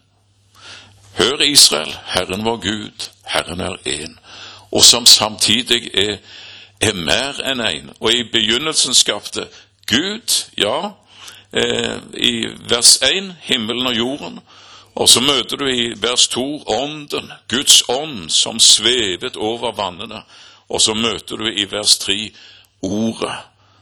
Hør 1.18 1.40
Israel, 1.42 1.94
Herren 2.06 2.44
vår 2.44 2.56
Gud, 2.56 3.08
Herren 3.24 3.60
er 3.60 3.76
én 3.86 4.18
og 4.70 4.82
som 4.82 5.06
samtidig 5.06 5.90
er, 5.94 6.18
er 6.80 6.94
mer 6.94 7.40
enn 7.44 7.60
én. 7.60 7.70
En. 7.70 7.90
Og 8.00 8.12
i 8.14 8.22
begynnelsen 8.32 8.94
skapte 8.94 9.48
Gud, 9.90 10.44
ja, 10.56 10.92
eh, 11.52 11.98
i 12.14 12.46
vers 12.68 12.98
1 13.02 13.34
himmelen 13.42 13.86
og 13.86 13.96
jorden. 13.96 14.40
Og 14.94 15.08
så 15.08 15.20
møter 15.20 15.56
du 15.56 15.66
i 15.66 15.92
vers 15.96 16.28
2 16.28 16.62
ånden, 16.66 17.32
Guds 17.48 17.82
ånd 17.88 18.30
som 18.30 18.60
svevet 18.60 19.36
over 19.36 19.72
vannene. 19.72 20.22
Og 20.68 20.80
så 20.80 20.94
møter 20.94 21.36
du 21.36 21.50
i 21.50 21.66
vers 21.70 21.98
3 21.98 22.30
ordet 22.82 23.36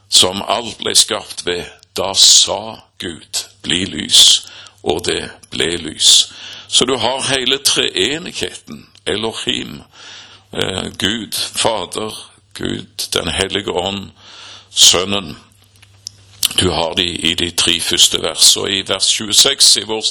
som 0.08 0.42
alt 0.48 0.78
ble 0.78 0.94
skapt 0.96 1.46
ved. 1.46 1.64
Da 1.96 2.12
sa 2.14 2.78
Gud, 2.98 3.44
bli 3.62 3.84
lys, 3.84 4.46
og 4.82 5.04
det 5.08 5.30
ble 5.50 5.72
lys. 5.82 6.32
Så 6.68 6.84
du 6.84 6.96
har 6.96 7.26
hele 7.32 7.58
treenigheten, 7.58 8.86
Elohim, 9.06 9.82
eh, 10.52 10.88
Gud 10.98 11.34
Fader, 11.34 12.14
Gud 12.54 13.08
Den 13.12 13.28
hellige 13.28 13.72
ånd, 13.72 14.10
Sønnen. 14.70 15.36
Du 16.56 16.70
har 16.70 16.94
de 16.94 17.04
i 17.04 17.34
de 17.34 17.50
tre 17.50 17.80
første 17.80 18.22
vers, 18.22 18.56
og 18.56 18.70
i 18.70 18.82
vers 18.86 19.06
26 19.06 19.82
i 19.82 19.84
vår 19.86 20.04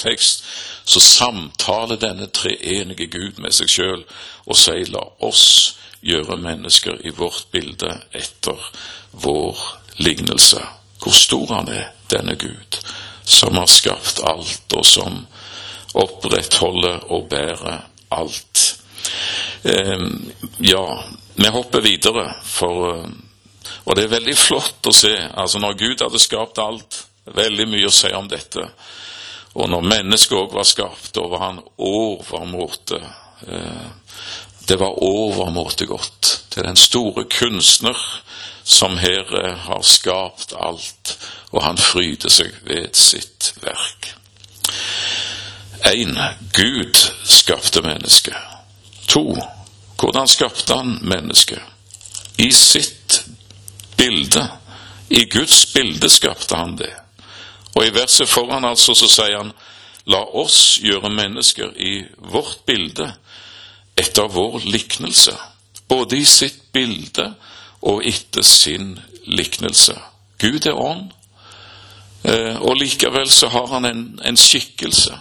tekst 0.00 0.44
så 0.84 1.00
samtaler 1.00 2.00
denne 2.00 2.26
treenige 2.26 3.06
Gud 3.12 3.40
med 3.42 3.54
seg 3.54 3.70
sjøl 3.70 4.04
og 4.44 4.58
sier 4.58 4.90
la 4.92 5.04
oss 5.24 5.44
gjøre 6.04 6.36
mennesker 6.40 7.00
i 7.06 7.12
vårt 7.16 7.46
bilde 7.52 7.90
etter 8.12 8.60
vår 9.12 9.60
lignelse. 10.04 10.60
Hvor 11.00 11.16
stor 11.16 11.54
han 11.54 11.68
er, 11.72 11.90
denne 12.10 12.36
Gud, 12.36 12.78
som 13.24 13.56
har 13.56 13.68
skapt 13.70 14.20
alt, 14.24 14.72
og 14.76 14.84
som 14.86 15.24
opprettholder 15.94 17.06
og 17.12 17.28
bærer 17.30 17.84
alt. 18.12 18.64
Ehm, 19.64 20.32
ja, 20.60 20.84
vi 21.34 21.52
hopper 21.52 21.80
videre, 21.80 22.26
for 22.44 22.90
eh, 22.92 23.08
Og 23.84 23.96
det 23.96 24.04
er 24.04 24.14
veldig 24.16 24.36
flott 24.36 24.88
å 24.88 24.94
se. 24.96 25.12
altså 25.34 25.60
Når 25.60 25.78
Gud 25.80 26.04
hadde 26.04 26.22
skapt 26.22 26.60
alt, 26.62 27.04
veldig 27.24 27.66
mye 27.68 27.88
å 27.88 27.94
si 27.94 28.12
om 28.16 28.28
dette. 28.28 28.68
Og 29.54 29.68
når 29.70 29.86
mennesket 29.86 30.38
òg 30.38 30.54
var 30.56 30.66
skapt, 30.66 31.12
da 31.14 31.26
var 31.30 31.44
han 31.44 31.60
overmåte 31.76 33.00
eh, 33.46 33.86
Det 34.66 34.78
var 34.80 34.96
overmåte 35.04 35.86
godt. 35.86 36.30
Det 36.50 36.62
er 36.62 36.70
den 36.70 36.80
store 36.80 37.26
kunstner 37.28 37.98
som 38.64 38.96
her 38.98 39.28
eh, 39.44 39.56
har 39.66 39.82
skapt 39.84 40.56
alt, 40.56 41.16
og 41.52 41.62
han 41.62 41.78
fryder 41.78 42.32
seg 42.32 42.54
ved 42.64 42.96
sitt 42.96 43.52
verk. 43.62 44.14
1. 45.84 46.16
Gud 46.56 46.96
skapte 47.28 47.84
mennesket. 47.84 48.36
To 49.12 49.36
hvordan 50.00 50.28
skapte 50.28 50.74
han 50.74 50.98
mennesket? 51.02 51.60
I 52.36 52.50
sitt 52.52 53.20
bilde. 53.96 54.48
I 55.10 55.24
Guds 55.30 55.66
bilde 55.74 56.10
skapte 56.10 56.56
han 56.56 56.76
det. 56.78 56.92
Og 57.74 57.86
i 57.86 57.94
verset 57.94 58.28
foran 58.28 58.64
altså 58.64 58.94
så 58.94 59.10
sier 59.10 59.38
han 59.38 59.54
La 60.06 60.20
oss 60.36 60.76
gjøre 60.84 61.08
mennesker 61.08 61.70
i 61.80 62.02
vårt 62.28 62.66
bilde 62.68 63.06
etter 63.96 64.28
vår 64.28 64.66
liknelse, 64.68 65.32
både 65.88 66.18
i 66.18 66.26
sitt 66.28 66.58
bilde 66.76 67.30
og 67.88 68.04
etter 68.04 68.44
sin 68.44 68.98
liknelse. 69.24 69.94
Gud 70.38 70.66
er 70.66 70.76
ånd, 70.76 71.08
eh, 72.24 72.60
og 72.60 72.76
likevel 72.76 73.30
så 73.30 73.48
har 73.48 73.70
han 73.72 73.88
en, 73.88 74.04
en 74.24 74.36
skikkelse. 74.36 75.16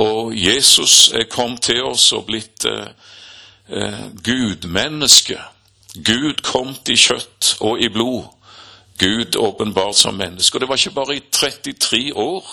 Og 0.00 0.32
Jesus 0.36 1.10
er 1.12 1.28
kommet 1.28 1.66
til 1.68 1.82
oss 1.84 2.08
og 2.16 2.26
blitt 2.30 2.64
eh, 2.68 2.88
eh, 3.68 4.06
gudmenneske. 4.24 5.38
Gud 6.04 6.42
kom 6.42 6.74
i 6.88 6.96
kjøtt 6.96 7.56
og 7.60 7.80
i 7.80 7.88
blod. 7.88 8.24
Gud 8.98 9.36
åpenbart 9.36 9.96
som 9.96 10.14
menneske. 10.14 10.56
Og 10.56 10.60
det 10.60 10.68
var 10.68 10.80
ikke 10.80 10.96
bare 10.96 11.16
i 11.16 11.24
33 11.32 12.12
år 12.16 12.44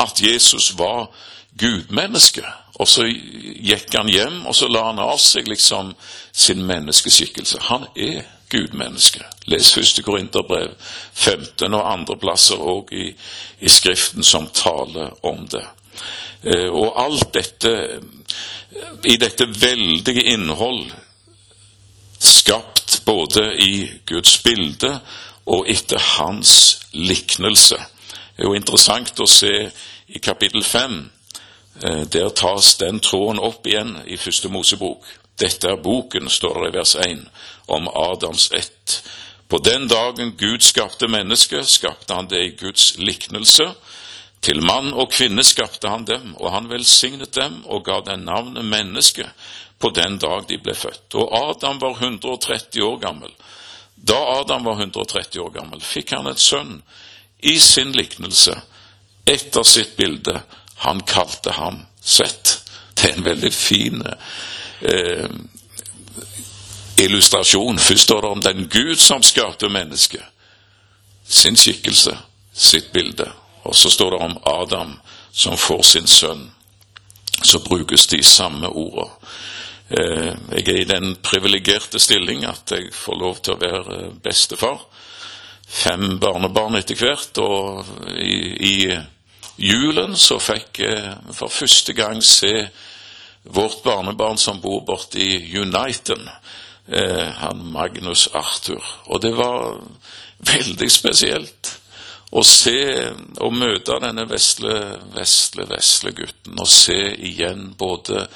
at 0.00 0.22
Jesus 0.22 0.78
var 0.78 1.10
gudmenneske. 1.58 2.44
Og 2.80 2.88
så 2.88 3.04
gikk 3.04 3.94
han 3.94 4.08
hjem, 4.08 4.44
og 4.46 4.54
så 4.56 4.68
la 4.70 4.86
han 4.86 5.02
av 5.02 5.18
seg 5.20 5.48
liksom 5.50 5.92
sin 6.32 6.62
menneskeskikkelse. 6.66 7.58
Han 7.68 7.84
er 7.96 8.22
gudmenneske. 8.50 9.24
Les 9.50 9.72
første 9.74 10.02
Korinterbrev 10.02 10.72
15 11.14 11.74
og 11.74 11.92
andre 11.92 12.16
plasser 12.16 12.62
òg 12.62 12.94
i, 12.96 13.10
i, 13.60 13.68
Skriften 13.68 14.24
som 14.24 14.48
taler 14.54 15.12
om 15.26 15.44
det. 15.50 15.66
Eh, 16.42 16.68
og 16.70 16.96
alt 16.96 17.34
dette 17.34 17.74
i 19.04 19.16
dette 19.20 19.46
veldige 19.60 20.22
innhold, 20.32 20.86
skapt 22.20 23.02
både 23.04 23.56
i 23.62 23.90
Guds 24.06 24.38
bilde 24.42 25.00
og 25.46 25.68
etter 25.70 25.98
hans 25.98 26.80
liknelse. 26.92 27.78
Det 28.36 28.44
er 28.44 28.48
jo 28.48 28.58
interessant 28.58 29.20
å 29.20 29.28
se 29.28 29.54
i 30.08 30.20
kapittel 30.22 30.64
fem. 30.64 31.02
Eh, 31.82 32.04
der 32.12 32.28
tas 32.36 32.74
den 32.80 33.00
tråden 33.00 33.40
opp 33.40 33.66
igjen 33.66 33.96
i 34.06 34.18
første 34.20 34.48
Mosebok. 34.52 35.06
Dette 35.40 35.70
er 35.72 35.80
boken, 35.80 36.28
står 36.28 36.60
det 36.60 36.68
i 36.68 36.76
vers 36.76 36.94
1, 37.00 37.22
om 37.68 37.88
Adams 37.88 38.50
ett. 38.52 39.00
På 39.48 39.58
den 39.58 39.88
dagen 39.88 40.34
Gud 40.38 40.62
skapte 40.62 41.08
mennesket, 41.08 41.68
skapte 41.68 42.14
han 42.14 42.28
det 42.28 42.42
i 42.44 42.56
Guds 42.60 42.98
liknelse. 42.98 43.70
Til 44.40 44.62
mann 44.62 44.92
og 44.92 45.10
kvinne 45.12 45.44
skapte 45.44 45.88
han 45.88 46.04
dem, 46.04 46.34
og 46.36 46.52
han 46.52 46.68
velsignet 46.70 47.34
dem 47.34 47.62
og 47.66 47.84
ga 47.84 48.00
dem 48.04 48.24
navnet 48.28 48.64
menneske 48.64 49.26
på 49.80 49.90
den 49.96 50.18
dag 50.20 50.44
de 50.48 50.58
ble 50.60 50.74
født. 50.76 51.14
Og 51.16 51.32
Adam 51.50 51.78
var 51.80 51.96
130 51.98 52.84
år 52.84 52.98
gammel. 53.00 53.32
Da 53.94 54.18
Adam 54.40 54.64
var 54.64 54.80
130 54.80 55.40
år 55.40 55.54
gammel, 55.54 55.80
fikk 55.84 56.12
han 56.16 56.28
et 56.30 56.40
sønn 56.40 56.80
i 57.40 57.56
sin 57.60 57.92
liknelse, 57.96 58.54
etter 59.24 59.64
sitt 59.64 59.96
bilde. 59.96 60.40
Han 60.84 61.00
kalte 61.08 61.56
ham 61.56 61.86
Sett. 62.00 62.62
Det 62.94 63.10
er 63.10 63.16
en 63.18 63.24
veldig 63.24 63.52
fin 63.52 64.02
eh, 64.80 65.28
illustrasjon. 66.96 67.78
Først 67.78 68.02
står 68.02 68.22
det 68.22 68.28
om 68.28 68.40
den 68.40 68.68
Gud 68.72 68.96
som 68.96 69.22
skapte 69.22 69.68
mennesket. 69.68 70.24
Sin 71.28 71.56
skikkelse, 71.56 72.16
sitt 72.52 72.92
bilde. 72.92 73.28
Og 73.62 73.76
så 73.76 73.90
står 73.90 74.10
det 74.10 74.22
om 74.24 74.38
Adam 74.44 74.96
som 75.32 75.56
får 75.56 75.82
sin 75.82 76.06
sønn. 76.06 76.50
Så 77.42 77.58
brukes 77.58 78.06
de 78.06 78.22
samme 78.22 78.68
ordene. 78.68 79.12
Eh, 79.90 80.34
jeg 80.54 80.68
er 80.68 80.76
i 80.84 80.86
den 80.86 81.16
privilegerte 81.18 81.98
stilling 81.98 82.44
at 82.46 82.70
jeg 82.70 82.92
får 82.94 83.16
lov 83.18 83.40
til 83.42 83.56
å 83.56 83.58
være 83.58 83.96
bestefar. 84.22 84.84
Fem 85.66 86.20
barnebarn 86.22 86.78
etter 86.78 86.98
hvert, 86.98 87.38
og 87.42 87.88
i, 88.14 88.36
i 88.70 88.76
julen 89.58 90.14
så 90.18 90.38
fikk 90.42 90.82
jeg 90.84 91.34
for 91.34 91.50
første 91.50 91.94
gang 91.98 92.22
se 92.22 92.52
vårt 93.50 93.82
barnebarn 93.82 94.38
som 94.38 94.62
bor 94.62 94.84
borte 94.86 95.18
i 95.18 95.58
Uniten, 95.58 96.22
eh, 96.86 97.26
han 97.42 97.66
Magnus 97.74 98.28
Arthur. 98.34 98.84
Og 99.10 99.22
det 99.26 99.34
var 99.34 99.80
veldig 100.38 100.90
spesielt 100.90 101.74
å 102.30 102.46
se 102.46 102.78
og 103.42 103.58
møte 103.58 103.98
denne 104.04 104.22
vesle, 104.30 104.74
vesle, 105.16 105.66
vesle 105.66 106.14
gutten 106.14 106.62
og 106.62 106.70
se 106.70 107.00
igjen 107.26 107.72
både 107.78 108.28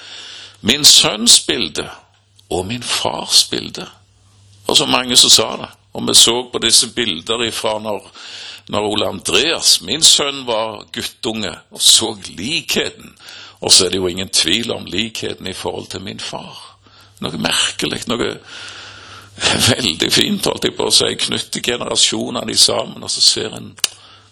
min 0.64 0.84
sønns 0.84 1.40
bilde 1.44 1.84
og 2.50 2.66
min 2.66 2.82
fars 2.82 3.44
bilde. 3.50 3.86
Og 4.66 4.76
så 4.76 4.86
mange 4.88 5.16
som 5.16 5.30
sa 5.30 5.48
det. 5.60 5.70
Og 5.94 6.08
vi 6.08 6.14
så 6.18 6.34
på 6.52 6.58
disse 6.58 6.88
bilder 6.94 7.44
ifra 7.46 7.78
når, 7.78 8.06
når 8.72 8.86
Ole 8.88 9.08
Andreas, 9.08 9.80
min 9.82 10.02
sønn, 10.02 10.46
var 10.46 10.86
guttunge, 10.92 11.52
og 11.70 11.82
så 11.82 12.14
likheten. 12.26 13.12
Og 13.60 13.72
så 13.72 13.86
er 13.86 13.90
det 13.90 14.00
jo 14.00 14.08
ingen 14.08 14.28
tvil 14.28 14.72
om 14.72 14.86
likheten 14.86 15.46
i 15.46 15.52
forhold 15.52 15.86
til 15.92 16.02
min 16.02 16.20
far. 16.20 16.56
Noe 17.20 17.38
merkelig, 17.38 18.02
noe 18.10 18.32
veldig 19.68 20.10
fint, 20.12 20.48
holdt 20.48 20.68
jeg 20.68 20.76
på 20.76 20.88
å 20.88 20.94
si. 20.94 21.12
Knytte 21.28 21.62
generasjonene 21.64 22.56
sammen, 22.58 23.04
og 23.04 23.12
så 23.12 23.22
ser 23.22 23.54
en 23.56 23.74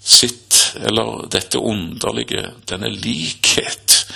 sitt, 0.05 0.77
eller 0.77 1.27
dette 1.31 1.59
underlige, 1.59 2.49
denne 2.69 2.91
likhet. 2.91 4.07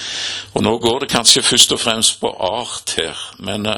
Og 0.54 0.64
nå 0.64 0.76
går 0.82 1.04
det 1.04 1.12
kanskje 1.12 1.44
først 1.46 1.74
og 1.76 1.80
fremst 1.80 2.20
på 2.20 2.32
art 2.32 2.96
her, 2.98 3.20
men 3.38 3.68
uh, 3.68 3.76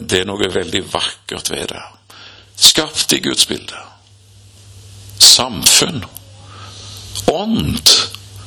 det 0.00 0.22
er 0.22 0.28
noe 0.28 0.50
veldig 0.50 0.82
vakkert 0.92 1.50
ved 1.52 1.68
det. 1.74 1.82
Skapt 2.56 3.12
i 3.12 3.20
Guds 3.20 3.46
bilde. 3.46 3.80
Samfunn. 5.20 6.04
Ånd. 7.32 7.90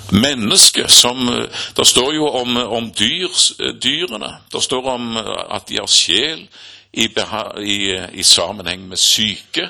Menneske 0.09 0.87
som 0.89 1.27
eh, 1.29 1.45
Det 1.75 1.85
står 1.85 2.15
jo 2.15 2.25
om, 2.33 2.57
om 2.57 2.87
dyr, 2.97 3.29
dyrene. 3.77 4.31
Det 4.51 4.61
står 4.63 4.87
om 4.89 5.17
at 5.21 5.67
de 5.69 5.77
har 5.77 5.91
sjel 5.91 6.47
i, 6.91 7.05
i, 7.61 7.77
i 8.13 8.23
sammenheng 8.25 8.87
med 8.89 8.97
syke, 8.97 9.69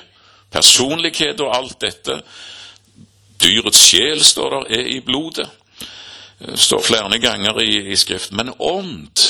personlighet 0.52 1.42
og 1.44 1.52
alt 1.56 1.82
dette. 1.84 2.22
Dyrets 3.42 3.82
sjel, 3.90 4.24
står 4.24 4.50
der, 4.50 4.80
er 4.80 4.86
i 4.96 5.00
blodet. 5.00 5.50
Det 6.40 6.60
står 6.60 6.82
flere 6.82 7.20
ganger 7.20 7.60
i, 7.62 7.92
i 7.92 7.96
Skriften. 7.96 8.38
Men 8.38 8.54
ånd, 8.60 9.26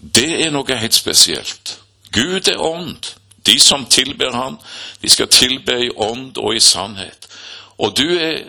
det 0.00 0.30
er 0.44 0.50
noe 0.54 0.78
helt 0.78 0.94
spesielt. 0.94 1.78
Gud 2.12 2.48
er 2.48 2.60
ånd. 2.60 3.14
De 3.46 3.58
som 3.60 3.86
tilber 3.86 4.32
Han, 4.32 4.58
de 5.02 5.08
skal 5.08 5.28
tilbe 5.28 5.78
i 5.84 5.90
ånd 5.96 6.36
og 6.36 6.56
i 6.56 6.60
sannhet. 6.60 7.28
Og 7.78 7.96
du 7.96 8.18
er 8.18 8.42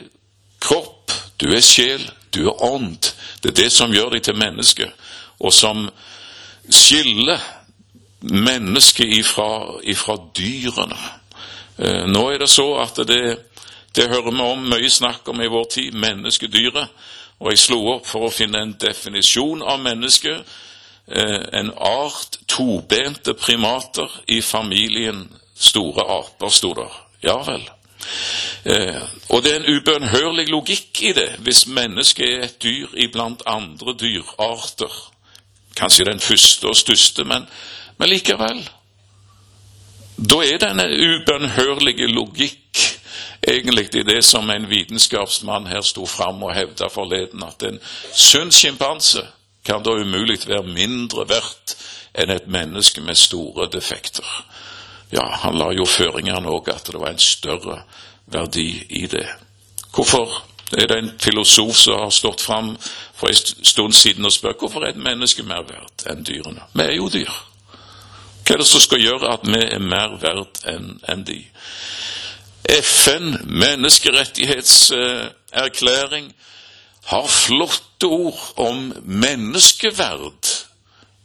kropp, 0.60 1.12
du 1.40 1.54
er 1.54 1.64
sjel, 1.64 2.04
du 2.34 2.48
er 2.50 2.64
ånd. 2.64 3.14
Det 3.42 3.52
er 3.52 3.62
det 3.64 3.72
som 3.72 3.94
gjør 3.94 4.10
deg 4.18 4.26
til 4.26 4.36
menneske, 4.36 4.90
og 5.40 5.54
som 5.54 5.88
skiller 6.70 7.40
mennesket 8.20 9.14
ifra, 9.22 9.80
ifra 9.84 10.18
dyrene. 10.36 11.00
Eh, 11.78 12.06
nå 12.12 12.26
er 12.34 12.44
det 12.44 12.50
så 12.52 12.68
at 12.84 13.00
det 13.08 13.38
det 13.96 14.10
hører 14.10 14.32
vi 14.32 14.46
om 14.46 14.68
mye 14.70 14.90
snakk 14.90 15.28
om 15.30 15.42
i 15.42 15.50
vår 15.50 15.66
tid, 15.74 15.94
menneskedyret. 15.94 16.88
Og 17.40 17.52
jeg 17.54 17.62
slo 17.62 17.80
opp 17.96 18.08
for 18.08 18.28
å 18.28 18.34
finne 18.34 18.62
en 18.62 18.76
definisjon 18.80 19.64
av 19.64 19.80
mennesket. 19.82 20.58
Eh, 21.08 21.42
en 21.60 21.72
art 21.74 22.38
tobente 22.48 23.34
primater 23.34 24.20
i 24.28 24.42
familien 24.42 25.24
store 25.56 26.06
aper, 26.20 26.50
sto 26.54 26.74
der. 26.78 26.98
Ja 27.24 27.40
vel. 27.48 27.64
Eh, 28.64 29.02
og 29.30 29.44
det 29.44 29.54
er 29.54 29.62
en 29.62 29.72
ubønnhørlig 29.76 30.50
logikk 30.50 31.02
i 31.04 31.14
det, 31.16 31.30
hvis 31.44 31.66
mennesket 31.68 32.28
er 32.28 32.44
et 32.46 32.60
dyr 32.64 32.94
iblant 33.08 33.42
andre 33.48 33.96
dyrarter. 34.00 34.94
Kanskje 35.80 36.06
den 36.12 36.20
første 36.20 36.68
og 36.68 36.78
største, 36.78 37.24
men, 37.24 37.48
men 37.98 38.12
likevel. 38.12 38.62
Da 40.20 40.42
er 40.44 40.60
det 40.60 40.72
en 40.76 40.84
ubønnhørlig 40.84 42.10
logikk 42.12 42.86
egentlig 43.42 43.96
i 43.96 44.04
det 44.04 44.24
som 44.26 44.50
en 44.50 44.70
vitenskapsmann 44.70 45.68
her 45.68 45.82
sto 45.82 46.06
fram 46.06 46.44
og 46.44 46.56
hevda 46.56 46.90
forleden, 46.92 47.44
at 47.44 47.64
en 47.64 47.80
sunn 48.14 48.52
sjimpanse 48.52 49.26
kan 49.66 49.84
da 49.84 49.96
umulig 50.00 50.40
være 50.48 50.64
mindre 50.64 51.28
verdt 51.30 51.76
enn 52.14 52.32
et 52.34 52.48
menneske 52.48 53.02
med 53.02 53.18
store 53.18 53.70
defekter. 53.72 54.28
Ja, 55.12 55.26
han 55.44 55.58
la 55.58 55.72
jo 55.74 55.86
føringene 55.90 56.50
òg 56.50 56.70
at 56.74 56.92
det 56.92 57.00
var 57.00 57.14
en 57.14 57.22
større 57.22 57.82
verdi 58.30 58.86
i 58.90 59.06
det. 59.10 59.28
Hvorfor 59.94 60.30
er 60.78 60.88
det 60.88 60.98
en 60.98 61.12
filosof 61.20 61.78
som 61.78 62.00
har 62.04 62.10
stått 62.14 62.42
fram 62.42 62.76
for 63.18 63.30
en 63.30 63.66
stund 63.66 63.94
siden 63.94 64.26
og 64.26 64.34
spør 64.34 64.58
hvorfor 64.60 64.86
er 64.86 64.94
et 64.94 65.02
menneske 65.02 65.44
mer 65.44 65.66
verdt 65.66 66.06
enn 66.10 66.26
dyrene? 66.26 66.68
Vi 66.74 66.86
er 66.86 66.98
jo 66.98 67.10
dyr. 67.10 67.32
Hva 68.46 68.56
er 68.56 68.62
det 68.62 68.70
som 68.70 68.82
skal 68.82 69.02
gjøre 69.02 69.34
at 69.34 69.46
vi 69.46 69.62
er 69.62 69.82
mer 69.82 70.16
verdt 70.22 70.64
enn 70.70 71.00
en 71.10 71.26
de? 71.26 71.42
FN, 72.66 73.36
menneskerettighetserklæring, 73.46 76.36
har 77.06 77.28
flotte 77.28 78.06
ord 78.06 78.54
om 78.58 78.94
menneskeverd. 79.06 80.66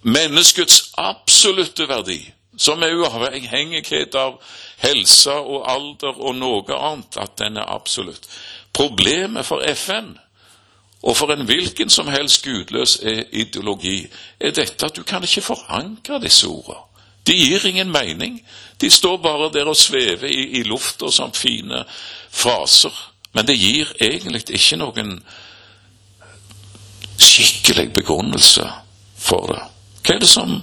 Menneskets 0.03 0.92
absolutte 0.97 1.88
verdi, 1.88 2.33
som 2.59 2.83
er 2.83 2.94
uavhengighet 2.94 4.14
av 4.14 4.42
helse 4.85 5.33
og 5.33 5.73
alder 5.73 6.20
og 6.20 6.35
noe 6.37 6.77
annet, 6.77 7.16
at 7.16 7.38
den 7.38 7.57
er 7.57 7.75
absolutt. 7.75 8.29
Problemet 8.73 9.47
for 9.47 9.62
FN 9.75 10.18
og 11.05 11.16
for 11.16 11.33
en 11.33 11.44
hvilken 11.44 11.90
som 11.90 12.09
helst 12.09 12.44
gudløs 12.44 12.97
ideologi 13.33 14.07
er 14.40 14.55
dette 14.57 14.87
at 14.87 14.97
du 14.97 15.03
kan 15.03 15.23
ikke 15.23 15.44
forankre 15.44 16.20
disse 16.20 16.49
ordene. 16.49 16.81
De 17.27 17.37
gir 17.37 17.66
ingen 17.66 17.92
mening. 17.92 18.40
De 18.80 18.90
står 18.90 19.18
bare 19.22 19.50
der 19.54 19.68
og 19.70 19.76
svever 19.78 20.28
i, 20.28 20.60
i 20.60 20.62
lufta 20.66 21.10
som 21.12 21.32
fine 21.32 21.84
fraser. 22.30 22.94
Men 23.34 23.46
det 23.46 23.58
gir 23.58 23.90
egentlig 24.00 24.44
ikke 24.48 24.78
noen 24.78 25.18
skikkelig 27.18 27.92
begrunnelse 27.94 28.66
for 29.18 29.46
det. 29.50 29.62
Hva 30.04 30.16
er 30.16 30.22
det 30.22 30.30
som 30.30 30.58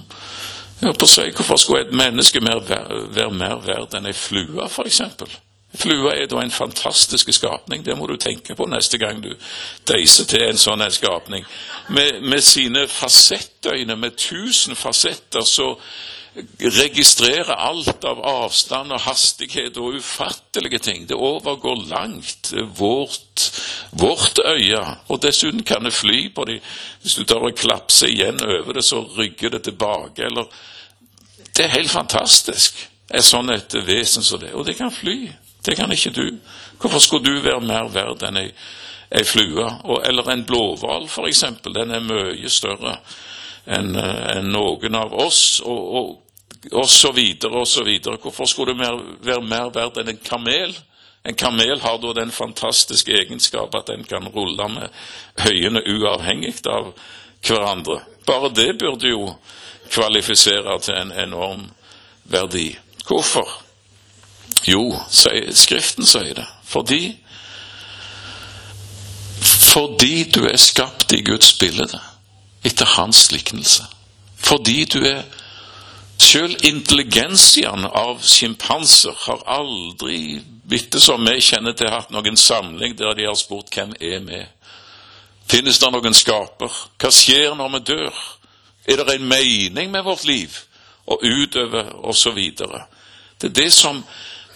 jeg 0.82 0.98
på 0.98 1.06
seg, 1.06 1.30
Hvorfor 1.36 1.56
skulle 1.56 1.86
et 1.86 1.94
menneske 1.94 2.40
mer, 2.40 2.60
være 2.66 3.30
mer 3.30 3.60
verd 3.62 3.94
enn 3.94 4.08
ei 4.10 4.16
flue, 4.16 4.66
f.eks.? 4.66 5.02
Flua 5.78 6.12
er 6.12 6.26
da 6.28 6.40
en 6.42 6.50
fantastisk 6.52 7.30
skapning. 7.32 7.84
Det 7.84 7.94
må 7.96 8.06
du 8.06 8.16
tenke 8.20 8.54
på 8.54 8.66
neste 8.68 8.98
gang 8.98 9.22
du 9.22 9.30
deiser 9.88 10.26
til 10.28 10.42
en 10.48 10.58
sånn 10.60 10.84
skapning. 10.92 11.46
Med, 11.88 12.20
med 12.20 12.42
sine 12.44 12.84
fasettøyne, 12.90 13.96
med 13.96 14.18
tusen 14.18 14.76
fasetter, 14.76 15.46
så 15.48 15.76
registrere 16.58 17.54
alt 17.54 18.04
av 18.04 18.20
avstand 18.24 18.92
og 18.94 19.02
hastighet 19.04 19.76
og 19.76 19.98
ufattelige 19.98 20.78
ting. 20.78 21.08
Det 21.08 21.16
overgår 21.16 21.84
langt 21.90 22.52
vårt, 22.78 23.50
vårt 23.90 24.40
øye. 24.44 24.84
Og 25.08 25.22
dessuten 25.22 25.62
kan 25.62 25.84
det 25.84 25.92
fly 25.92 26.28
på 26.34 26.44
dem. 26.48 26.60
Hvis 27.02 27.14
du 27.14 27.24
tar 27.24 27.44
og 27.44 27.56
klapser 27.56 28.08
igjen 28.08 28.40
over 28.44 28.72
det, 28.72 28.84
så 28.84 29.02
rygger 29.18 29.50
det 29.50 29.62
tilbake. 29.62 30.24
Eller 30.24 30.44
Det 31.56 31.64
er 31.64 31.68
helt 31.68 31.90
fantastisk, 31.90 32.88
et 33.14 33.24
sånt 33.24 33.50
et 33.50 33.74
vesen 33.86 34.22
som 34.22 34.40
det. 34.40 34.54
Og 34.54 34.66
det 34.66 34.76
kan 34.76 34.92
fly. 34.92 35.28
Det 35.66 35.76
kan 35.76 35.92
ikke 35.92 36.10
du. 36.10 36.38
Hvorfor 36.80 36.98
skulle 36.98 37.24
du 37.24 37.40
være 37.40 37.60
mer 37.60 37.90
verd 37.92 38.22
enn 38.22 38.36
ei, 38.36 38.48
ei 39.12 39.24
flue? 39.24 39.68
eller 40.04 40.30
en 40.30 40.44
blåhval, 40.44 41.04
f.eks. 41.04 41.44
Den 41.64 41.90
er 41.90 42.00
mye 42.00 42.48
større 42.48 42.96
enn 43.66 43.94
en 43.96 44.48
noen 44.50 44.94
av 44.94 45.14
oss. 45.14 45.60
Og, 45.64 45.94
og, 45.94 46.21
og 46.70 46.88
så 46.90 47.10
videre 47.12 47.60
og 47.60 47.66
så 47.68 47.84
videre. 47.84 48.18
Hvorfor 48.22 48.46
skulle 48.46 48.72
det 48.72 48.80
mer, 48.80 49.00
være 49.20 49.42
mer 49.42 49.70
verdt 49.74 49.98
enn 50.02 50.12
en 50.12 50.22
kamel? 50.24 50.76
En 51.26 51.38
kamel 51.38 51.80
har 51.80 51.98
da 52.02 52.12
den 52.18 52.30
fantastiske 52.34 53.12
egenskap 53.14 53.74
at 53.74 53.90
den 53.90 54.04
kan 54.04 54.28
rulle 54.34 54.68
med 54.68 54.88
høyene 55.42 55.82
uavhengig 55.86 56.54
av 56.70 56.92
hverandre. 57.46 58.00
Bare 58.26 58.50
det 58.54 58.78
burde 58.78 59.10
jo 59.10 59.34
kvalifisere 59.90 60.78
til 60.82 60.98
en 60.98 61.12
enorm 61.12 61.68
verdi. 62.24 62.72
Hvorfor? 63.06 63.48
Jo, 64.66 64.86
Skriften 65.10 66.06
sier 66.06 66.34
det. 66.38 66.46
Fordi 66.64 67.16
fordi 69.72 70.24
du 70.28 70.44
er 70.44 70.56
skapt 70.60 71.12
i 71.16 71.22
Guds 71.24 71.54
bilde, 71.58 72.00
etter 72.64 72.86
hans 72.98 73.30
liknelse. 73.32 73.86
Fordi 74.36 74.84
du 74.84 74.98
er 75.08 75.22
Sjøl 76.22 76.52
intelligensiaen 76.68 77.86
av 77.88 78.20
sjimpanser 78.22 79.16
har 79.24 79.40
aldri, 79.50 80.38
bitte 80.70 81.00
som 81.02 81.24
vi 81.26 81.40
kjenner 81.42 81.74
til, 81.74 81.90
hatt 81.90 82.12
noen 82.14 82.36
samling 82.38 82.94
der 82.98 83.16
de 83.18 83.26
har 83.26 83.38
spurt 83.38 83.72
hvem 83.74 83.96
er 83.98 84.20
vi? 84.28 84.42
Finnes 85.50 85.80
det 85.82 85.90
noen 85.90 86.14
skaper? 86.14 86.76
Hva 87.00 87.10
skjer 87.10 87.56
når 87.58 87.72
vi 87.74 87.80
dør? 87.90 88.20
Er 88.86 89.02
det 89.02 89.16
en 89.16 89.26
mening 89.28 89.90
med 89.90 90.06
vårt 90.06 90.24
liv? 90.28 90.54
Og 91.10 91.24
utover 91.26 91.90
osv. 92.06 92.38
Det 92.54 93.48
er 93.48 93.56
det 93.58 93.72
som 93.74 94.04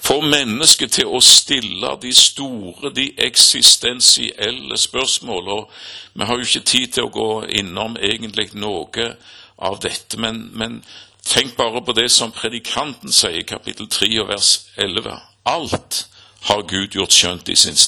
får 0.07 0.23
mennesket 0.23 0.93
til 1.01 1.11
å 1.11 1.21
stille 1.25 1.91
de 2.03 2.13
store, 2.15 2.93
de 2.95 3.09
eksistensielle 3.27 4.79
spørsmål. 4.79 5.51
Og 5.57 5.73
vi 6.15 6.29
har 6.31 6.39
jo 6.39 6.47
ikke 6.47 6.69
tid 6.71 6.95
til 6.95 7.09
å 7.09 7.15
gå 7.17 7.31
innom 7.59 7.99
egentlig 7.99 8.53
noe 8.55 9.11
av 9.57 9.81
dette, 9.83 10.21
men, 10.21 10.47
men 10.53 10.79
Tenk 11.27 11.57
bare 11.57 11.83
på 11.83 11.93
det 11.93 12.09
som 12.15 12.33
predikanten 12.33 13.13
sier 13.13 13.41
i 13.41 13.47
kapittel 13.47 13.89
3 13.91 14.11
og 14.23 14.29
vers 14.31 14.51
11. 14.77 15.17
Alt 15.51 16.07
har 16.47 16.63
Gud 16.71 16.95
gjort 16.95 17.15
skjønt 17.15 17.51
i 17.51 17.57
sin 17.59 17.79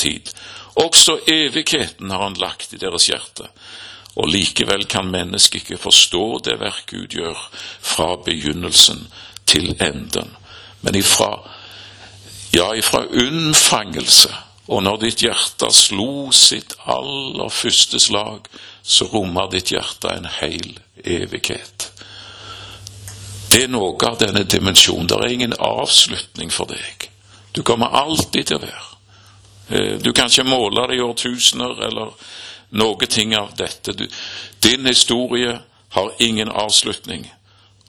tid. 0.00 0.32
Også 0.80 1.18
evigheten 1.28 2.10
har 2.10 2.24
han 2.24 2.38
lagt 2.40 2.72
i 2.72 2.80
deres 2.80 3.10
hjerte. 3.10 3.50
Og 4.16 4.28
likevel 4.32 4.86
kan 4.90 5.10
mennesket 5.12 5.62
ikke 5.62 5.82
forstå 5.82 6.24
det 6.48 6.56
verk 6.60 6.86
Gud 6.90 7.12
gjør 7.14 7.36
fra 7.54 8.14
begynnelsen 8.24 9.06
til 9.46 9.74
enden. 9.80 10.32
Men 10.80 10.96
ifra, 10.96 11.34
ja, 12.56 12.72
ifra 12.72 13.04
unnfangelse 13.04 14.32
og 14.70 14.84
når 14.86 15.00
ditt 15.02 15.22
hjerte 15.24 15.66
slo 15.74 16.30
sitt 16.34 16.76
aller 16.86 17.50
første 17.50 17.98
slag, 17.98 18.46
så 18.82 19.08
rommer 19.10 19.50
ditt 19.50 19.72
hjerte 19.74 20.12
en 20.14 20.28
hel 20.38 20.76
evighet. 21.02 21.79
Det 23.50 23.64
er 23.64 23.72
noe 23.72 23.96
av 24.06 24.18
denne 24.20 24.44
dimensjonen. 24.46 25.08
Det 25.10 25.16
er 25.16 25.32
ingen 25.34 25.56
avslutning 25.58 26.52
for 26.54 26.70
deg. 26.70 27.08
Du 27.52 27.62
kommer 27.66 27.96
alltid 27.98 28.46
til 28.46 28.60
å 28.60 28.62
være. 28.62 28.84
Eh, 29.70 29.96
du 30.02 30.12
kan 30.12 30.30
ikke 30.30 30.46
måle 30.46 30.86
det 30.90 30.98
i 30.98 31.02
årtusener 31.02 31.82
eller 31.88 32.14
noe 32.70 33.06
ting 33.10 33.34
av 33.34 33.50
dette. 33.58 33.92
Du, 33.92 34.06
din 34.62 34.86
historie 34.86 35.58
har 35.96 36.12
ingen 36.18 36.48
avslutning. 36.48 37.26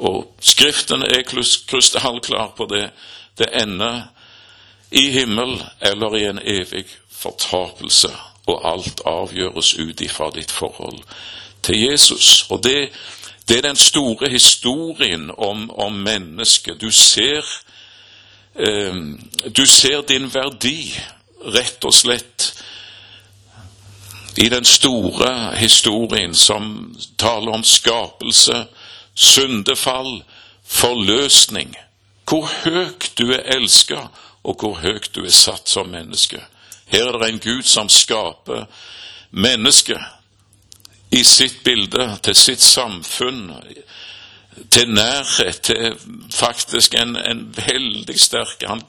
Og 0.02 0.34
Skriften 0.40 1.04
er 1.06 1.22
krystallklar 1.70 2.56
på 2.58 2.66
det. 2.66 2.90
Det 3.38 3.50
ender 3.62 4.08
i 4.92 5.10
himmel 5.14 5.60
eller 5.80 6.18
i 6.18 6.26
en 6.26 6.40
evig 6.42 6.86
fortapelse, 7.10 8.10
og 8.50 8.66
alt 8.66 9.02
avgjøres 9.06 9.76
ut 9.78 10.02
ifra 10.02 10.32
ditt 10.34 10.52
forhold 10.52 11.04
til 11.62 11.78
Jesus. 11.78 12.46
Og 12.50 12.64
det, 12.64 12.90
det 13.52 13.58
er 13.58 13.62
den 13.62 13.76
store 13.76 14.30
historien 14.30 15.32
om, 15.38 15.72
om 15.72 15.94
mennesket. 15.94 16.82
Du 16.82 16.92
ser, 16.92 17.46
eh, 18.56 18.96
du 19.58 19.66
ser 19.66 20.02
din 20.02 20.34
verdi, 20.34 20.96
rett 21.46 21.84
og 21.84 21.94
slett, 21.94 22.64
i 24.38 24.48
den 24.50 24.66
store 24.66 25.56
historien 25.58 26.36
som 26.36 26.96
taler 27.18 27.52
om 27.52 27.64
skapelse, 27.64 28.66
syndefall, 29.14 30.24
forløsning. 30.66 31.76
Hvor 32.24 32.48
høyt 32.64 33.12
du 33.18 33.34
er 33.34 33.44
elska, 33.58 34.08
og 34.44 34.56
hvor 34.60 34.80
høyt 34.80 35.12
du 35.16 35.26
er 35.26 35.36
satt 35.36 35.68
som 35.70 35.92
menneske. 35.92 36.40
Her 36.88 37.12
er 37.12 37.20
det 37.20 37.30
en 37.30 37.44
Gud 37.44 37.68
som 37.68 37.90
skaper 37.90 38.64
mennesket 39.32 40.00
i 41.12 41.24
sitt 41.24 41.64
bilde, 41.64 42.18
til 42.24 42.36
sitt 42.36 42.62
samfunn, 42.62 43.52
til 44.72 44.94
nærhet, 44.94 45.62
til 45.62 45.96
faktisk 46.34 46.96
en, 47.00 47.16
en 47.16 47.48
veldig 47.58 48.20
sterk 48.20 48.64
han, 48.68 48.84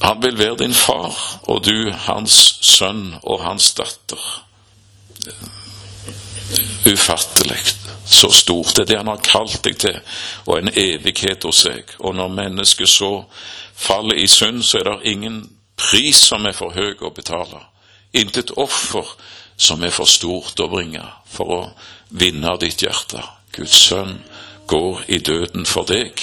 han 0.00 0.22
vil 0.22 0.38
være 0.38 0.56
din 0.58 0.74
far, 0.74 1.40
og 1.42 1.64
du 1.64 1.90
hans 1.92 2.36
sønn 2.64 3.14
og 3.22 3.42
hans 3.44 3.74
datter. 3.76 4.22
Ufattelig 6.88 7.58
så 8.06 8.30
stort. 8.30 8.78
Er 8.78 8.84
det 8.84 8.96
han 8.96 9.10
har 9.12 9.20
kalt 9.24 9.60
deg 9.64 9.76
til, 9.78 9.98
og 10.46 10.58
en 10.58 10.72
evighet 10.72 11.44
hos 11.44 11.64
seg. 11.66 11.92
Og 11.98 12.16
når 12.16 12.32
mennesket 12.32 12.88
så 12.88 13.10
faller 13.76 14.16
i 14.16 14.26
synd, 14.26 14.62
så 14.64 14.80
er 14.80 14.88
det 14.88 15.12
ingen 15.12 15.42
pris 15.76 16.24
som 16.32 16.48
er 16.48 16.56
for 16.56 16.72
høy 16.72 16.96
å 17.04 17.12
betale. 17.14 17.60
Intet 18.16 18.50
offer 18.56 19.06
som 19.60 19.82
er 19.84 19.92
for 19.92 20.08
stort 20.08 20.60
å 20.62 20.70
bringe 20.72 21.02
for 21.28 21.52
å 21.52 21.60
vinne 22.16 22.56
ditt 22.62 22.80
hjerte. 22.80 23.20
Guds 23.52 23.76
sønn 23.90 24.16
går 24.70 25.02
i 25.12 25.18
døden 25.18 25.66
for 25.68 25.84
deg. 25.84 26.22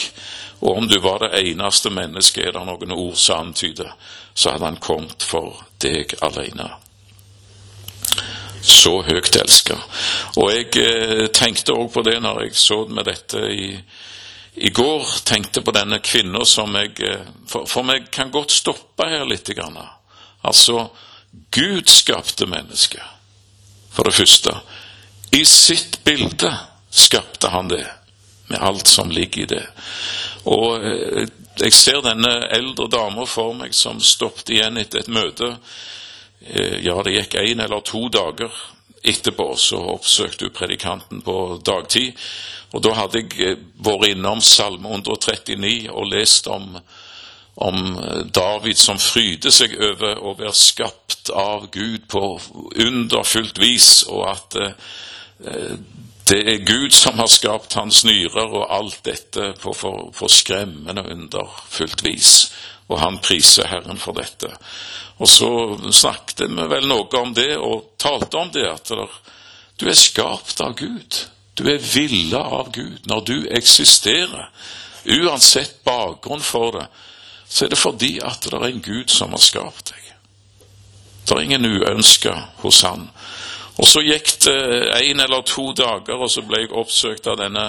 Og 0.59 0.79
om 0.79 0.87
du 0.89 0.97
var 1.03 1.21
det 1.21 1.37
eneste 1.43 1.91
mennesket, 1.93 2.47
er 2.47 2.55
det 2.55 2.65
noen 2.65 2.95
ord 2.95 3.17
som 3.19 3.51
antyder, 3.51 3.91
så 4.33 4.55
hadde 4.55 4.71
han 4.71 4.79
kommet 4.81 5.21
for 5.23 5.59
deg 5.83 6.15
alene. 6.25 6.71
Så 8.61 8.95
høyt 9.05 9.37
elska. 9.37 9.77
Og 10.41 10.49
jeg 10.51 10.71
eh, 10.81 11.27
tenkte 11.29 11.75
òg 11.77 11.91
på 11.93 12.01
det 12.07 12.17
når 12.23 12.47
jeg 12.47 12.57
så 12.57 12.79
med 12.89 13.05
dette 13.05 13.43
i, 13.53 13.67
i 14.65 14.71
går. 14.73 15.05
Tenkte 15.29 15.61
på 15.61 15.75
denne 15.77 16.01
kvinna 16.01 16.41
som 16.45 16.73
jeg 16.79 16.97
eh, 17.05 17.29
for, 17.47 17.69
for 17.69 17.85
meg 17.85 18.09
kan 18.11 18.33
godt 18.33 18.55
stoppe 18.55 19.07
her 19.11 19.27
litt. 19.29 19.53
Grann. 19.53 19.77
Altså, 20.41 20.87
Gud 21.53 21.93
skapte 21.93 22.49
mennesket. 22.49 23.16
For 23.97 24.05
det 24.05 24.13
første, 24.13 24.51
i 25.33 25.41
sitt 25.49 26.03
bilde 26.05 26.51
skapte 26.93 27.49
han 27.49 27.71
det, 27.71 27.81
med 28.47 28.61
alt 28.61 28.87
som 28.87 29.09
ligger 29.09 29.41
i 29.41 29.47
det. 29.49 29.63
Og 30.45 30.85
eh, 30.85 31.23
jeg 31.57 31.73
ser 31.73 32.03
denne 32.05 32.29
eldre 32.53 32.85
dama 32.93 33.25
for 33.25 33.55
meg 33.57 33.73
som 33.73 33.97
stoppet 33.97 34.53
igjen 34.53 34.77
etter 34.77 35.01
et 35.01 35.09
møte. 35.09 35.49
Eh, 36.45 36.77
ja, 36.85 36.93
det 37.01 37.15
gikk 37.15 37.39
én 37.41 37.63
eller 37.65 37.81
to 37.81 38.05
dager 38.13 38.53
etterpå, 39.01 39.49
så 39.57 39.81
oppsøkte 39.95 40.45
hun 40.45 40.55
predikanten 40.61 41.25
på 41.25 41.57
dagtid. 41.65 42.13
Og 42.77 42.85
da 42.85 42.93
hadde 43.01 43.23
jeg 43.23 43.41
eh, 43.41 43.59
vært 43.81 44.13
innom 44.13 44.45
Salme 44.45 44.93
139 44.93 45.89
og 45.89 46.13
lest 46.13 46.53
om 46.53 46.77
om 47.57 47.97
eh, 47.97 48.23
David 48.33 48.77
som 48.77 48.99
fryder 49.01 49.53
seg 49.53 49.73
over 49.81 50.21
å 50.21 50.35
være 50.37 50.55
skapt 50.57 51.31
av 51.33 51.69
Gud 51.73 52.05
på 52.11 52.23
underfullt 52.87 53.57
vis, 53.61 54.03
og 54.09 54.27
at 54.29 54.57
eh, 54.61 55.73
det 56.27 56.39
er 56.43 56.65
Gud 56.67 56.93
som 56.93 57.17
har 57.21 57.29
skapt 57.31 57.77
hans 57.79 58.03
nyrer 58.05 58.51
og 58.51 58.67
alt 58.73 58.99
dette 59.07 59.53
på 59.61 59.73
for, 59.73 60.09
for 60.13 60.31
skremmende 60.31 61.05
underfullt 61.07 62.03
vis. 62.03 62.33
Og 62.87 62.99
han 62.99 63.19
priser 63.23 63.67
Herren 63.67 63.99
for 63.99 64.15
dette. 64.15 64.49
Og 65.17 65.29
så 65.31 65.49
snakket 65.91 66.45
vi 66.51 66.67
vel 66.71 66.87
noe 66.87 67.07
om 67.21 67.33
det, 67.35 67.55
og 67.57 67.93
talte 67.99 68.37
om 68.43 68.51
det, 68.53 68.67
at 68.67 68.91
du 69.79 69.87
er 69.87 69.97
skapt 69.97 70.61
av 70.63 70.75
Gud. 70.77 71.23
Du 71.57 71.65
er 71.71 71.81
villa 71.81 72.43
av 72.59 72.71
Gud 72.75 73.07
når 73.09 73.23
du 73.27 73.37
eksisterer. 73.57 74.51
Uansett 75.07 75.79
bakgrunn 75.87 76.43
for 76.43 76.75
det, 76.75 76.87
så 77.49 77.65
er 77.65 77.69
det 77.69 77.79
fordi 77.79 78.17
at 78.23 78.43
det 78.43 78.53
er 78.53 78.67
en 78.67 78.83
Gud 78.83 79.09
som 79.11 79.31
har 79.35 79.41
skapt 79.41 79.93
deg. 79.93 80.03
Det 81.27 81.35
er 81.35 81.43
ingen 81.43 81.65
uønska 81.65 82.33
hos 82.63 82.81
Han. 82.87 83.09
Og 83.77 83.87
Så 83.87 84.01
gikk 84.01 84.29
det 84.45 84.59
en 85.01 85.19
eller 85.19 85.41
to 85.41 85.71
dager, 85.73 86.15
og 86.15 86.31
så 86.31 86.41
ble 86.41 86.63
jeg 86.63 86.73
oppsøkt 86.73 87.27
av 87.27 87.37
denne, 87.37 87.65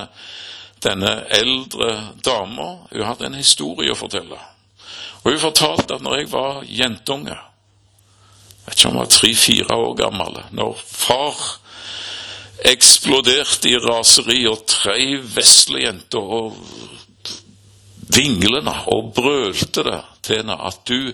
denne 0.83 1.11
eldre 1.37 1.91
dama. 2.25 2.69
Hun 2.93 3.05
hadde 3.05 3.27
en 3.27 3.39
historie 3.39 3.93
å 3.93 3.99
fortelle. 3.99 4.39
Og 5.25 5.33
Hun 5.33 5.41
fortalte 5.43 5.99
at 5.99 6.05
når 6.05 6.21
jeg 6.21 6.31
var 6.33 6.63
jentunge, 6.65 7.35
jeg 7.35 8.71
vet 8.71 8.79
ikke 8.79 8.89
om 8.89 8.97
jeg 8.97 9.01
var 9.01 9.13
tre-fire 9.17 9.77
år 9.83 9.95
gammel, 9.97 10.41
når 10.51 10.81
far 10.87 11.37
eksploderte 12.69 13.71
i 13.71 13.79
raseri 13.79 14.43
og 14.51 14.65
tre 14.69 14.99
vesle 15.35 15.85
jenter 15.85 16.33
og 16.39 16.57
vinglende 18.17 18.75
og 18.87 19.13
brølte 19.15 19.85
det 19.85 20.01
til 20.23 20.41
henne 20.41 20.57
at 20.69 20.81
du 20.89 21.13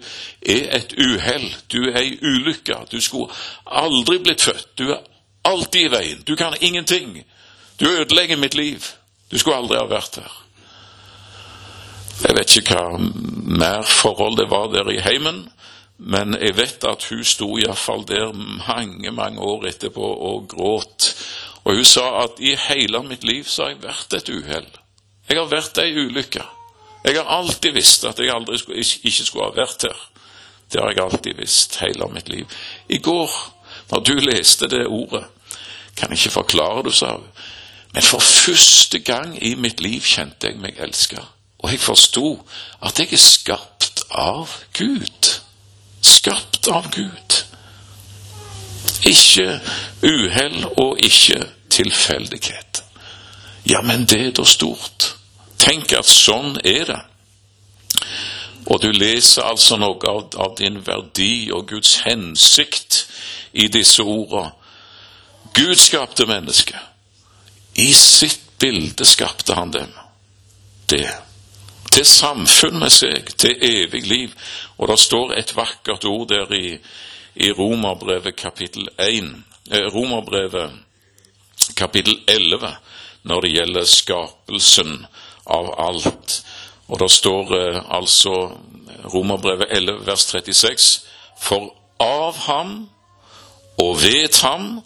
er 0.55 0.77
et 0.79 0.95
uhell, 0.99 1.49
du 1.73 1.89
er 1.91 1.99
ei 2.03 2.15
ulykke, 2.23 2.77
du 2.93 3.01
skulle 3.01 3.33
aldri 3.67 4.19
blitt 4.23 4.43
født, 4.43 4.69
du 4.79 4.91
er 4.95 5.03
alltid 5.45 5.89
i 5.89 5.93
veien, 5.93 6.23
du 6.27 6.37
kan 6.37 6.57
ingenting, 6.61 7.19
du 7.81 7.89
ødelegger 7.91 8.37
mitt 8.37 8.55
liv, 8.55 8.87
du 9.31 9.39
skulle 9.39 9.57
aldri 9.57 9.79
ha 9.81 9.89
vært 9.91 10.21
her. 10.23 10.41
Jeg 12.23 12.37
vet 12.39 12.57
ikke 12.61 12.79
hva 12.79 12.99
mer 13.59 13.83
forhold 13.83 14.39
det 14.39 14.47
var 14.51 14.71
der 14.73 14.91
i 14.93 15.03
heimen, 15.03 15.43
men 15.99 16.35
jeg 16.39 16.57
vet 16.57 16.85
at 16.87 17.07
hun 17.11 17.25
sto 17.27 17.49
iallfall 17.59 18.05
der 18.07 18.33
mange, 18.35 19.11
mange 19.15 19.41
år 19.41 19.67
etterpå 19.71 20.07
og 20.31 20.49
gråt. 20.51 21.11
Og 21.65 21.79
hun 21.79 21.87
sa 21.87 22.07
at 22.25 22.41
i 22.43 22.55
hele 22.69 23.03
mitt 23.07 23.25
liv 23.25 23.45
så 23.49 23.67
har 23.67 23.75
jeg 23.75 23.83
vært 23.85 24.17
et 24.19 24.31
uhell. 24.35 24.71
Jeg 25.29 25.39
har 25.39 25.51
vært 25.51 25.81
ei 25.81 25.95
ulykke. 25.97 26.45
Jeg 27.05 27.17
har 27.21 27.29
alltid 27.39 27.73
visst 27.77 28.05
at 28.09 28.19
jeg 28.19 28.33
aldri 28.33 28.59
skulle, 28.59 28.81
ikke 28.81 29.27
skulle 29.27 29.51
ha 29.51 29.57
vært 29.57 29.85
her. 29.89 29.99
Det 30.73 30.81
har 30.81 30.91
jeg 30.91 31.05
alltid 31.05 31.37
visst 31.39 31.77
hele 31.83 32.09
mitt 32.13 32.29
liv. 32.29 32.47
I 32.89 32.99
går, 32.99 33.31
når 33.91 34.01
du 34.01 34.15
leste 34.25 34.69
det 34.73 34.87
ordet, 34.87 35.25
kan 35.97 36.11
jeg 36.11 36.19
ikke 36.19 36.39
forklare 36.41 36.83
det, 36.83 36.95
sa 36.95 37.13
hun, 37.13 37.29
men 37.95 38.03
for 38.03 38.19
første 38.19 38.99
gang 38.99 39.37
i 39.43 39.55
mitt 39.55 39.81
liv 39.81 40.03
kjente 40.03 40.49
jeg 40.49 40.59
meg 40.59 40.81
elska. 40.83 41.21
Og 41.63 41.71
jeg 41.71 41.81
forsto 41.81 42.31
at 42.83 42.99
jeg 42.99 43.13
er 43.13 43.23
skapt 43.23 44.03
av 44.11 44.51
Gud. 44.75 45.29
Skapt 46.03 46.69
av 46.69 46.91
Gud. 46.93 47.37
Ikke 49.07 49.61
uhell 50.03 50.65
og 50.81 50.99
ikke 50.99 51.45
tilfeldighet. 51.71 52.83
Ja, 53.71 53.81
men 53.81 54.09
det 54.11 54.21
er 54.21 54.35
da 54.37 54.45
stort. 54.45 55.15
Tenk 55.65 55.95
at 55.97 56.09
sånn 56.09 56.59
er 56.65 56.85
det. 56.91 57.01
Og 58.69 58.81
du 58.81 58.91
leser 58.93 59.45
altså 59.45 59.77
noe 59.81 60.01
av, 60.09 60.27
av 60.41 60.55
din 60.59 60.81
verdi 60.85 61.51
og 61.53 61.69
Guds 61.73 61.99
hensikt 62.05 63.05
i 63.53 63.69
disse 63.73 64.03
ordene. 64.03 64.53
Gud 65.55 65.79
skapte 65.79 66.27
mennesket. 66.27 66.81
I 67.79 67.93
sitt 67.95 68.41
bilde 68.59 69.05
skapte 69.07 69.55
han 69.55 69.71
dem. 69.75 69.93
Det. 70.91 71.07
til 71.95 72.05
samfunn 72.05 72.81
med 72.83 72.91
seg, 72.91 73.29
til 73.39 73.55
evig 73.63 74.03
liv. 74.07 74.33
Og 74.79 74.89
det 74.91 74.99
står 74.99 75.37
et 75.39 75.53
vakkert 75.57 76.05
ord 76.05 76.27
der 76.29 76.51
i, 76.53 76.79
i 77.35 77.53
Romerbrevet 77.55 78.35
kapittel 78.37 78.89
1, 78.99 79.31
eh, 79.71 79.87
Romerbrevet 79.95 80.75
kapittel 81.77 82.19
11, 82.27 82.75
når 83.23 83.41
det 83.41 83.53
gjelder 83.55 83.85
skapelsen 83.85 85.07
av 85.47 85.75
alt. 85.79 86.45
Og 86.89 87.01
det 87.01 87.11
står 87.11 87.55
eh, 87.59 87.83
altså 87.89 88.51
Romerbrevet 89.15 89.67
11 89.71 90.07
vers 90.07 90.21
36 90.21 91.01
For 91.41 91.73
av 92.01 92.37
ham 92.47 92.89
og 93.79 93.97
ved 94.03 94.41
ham 94.43 94.81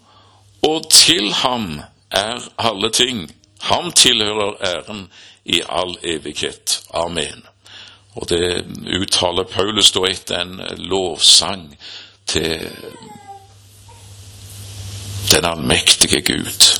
og 0.61 0.89
til 0.91 1.33
ham 1.33 1.81
er 2.11 2.41
alle 2.57 2.91
ting. 2.91 3.29
Ham 3.61 3.91
tilhører 3.91 4.57
æren 4.61 5.07
i 5.45 5.61
all 5.69 5.95
evighet. 6.03 6.81
Amen. 6.93 7.45
Og 8.15 8.29
det 8.29 8.65
uttaler 8.99 9.43
Paulus 9.43 9.91
da 9.91 10.03
etter 10.09 10.41
en 10.41 10.61
lovsang 10.77 11.77
til 12.27 12.69
den 15.31 15.45
allmektige 15.45 16.21
Gud. 16.21 16.79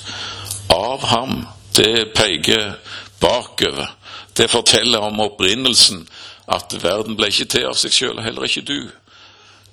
Av 0.69 1.05
ham. 1.05 1.47
Det 1.75 2.11
peker 2.15 2.73
bakover. 3.19 3.95
Det 4.37 4.49
forteller 4.49 4.99
om 4.99 5.19
opprinnelsen, 5.19 6.07
at 6.47 6.73
verden 6.83 7.17
ble 7.17 7.29
ikke 7.29 7.49
til 7.53 7.67
av 7.69 7.77
seg 7.77 7.93
sjøl, 7.93 8.21
heller 8.23 8.47
ikke 8.47 8.65
du. 8.65 8.89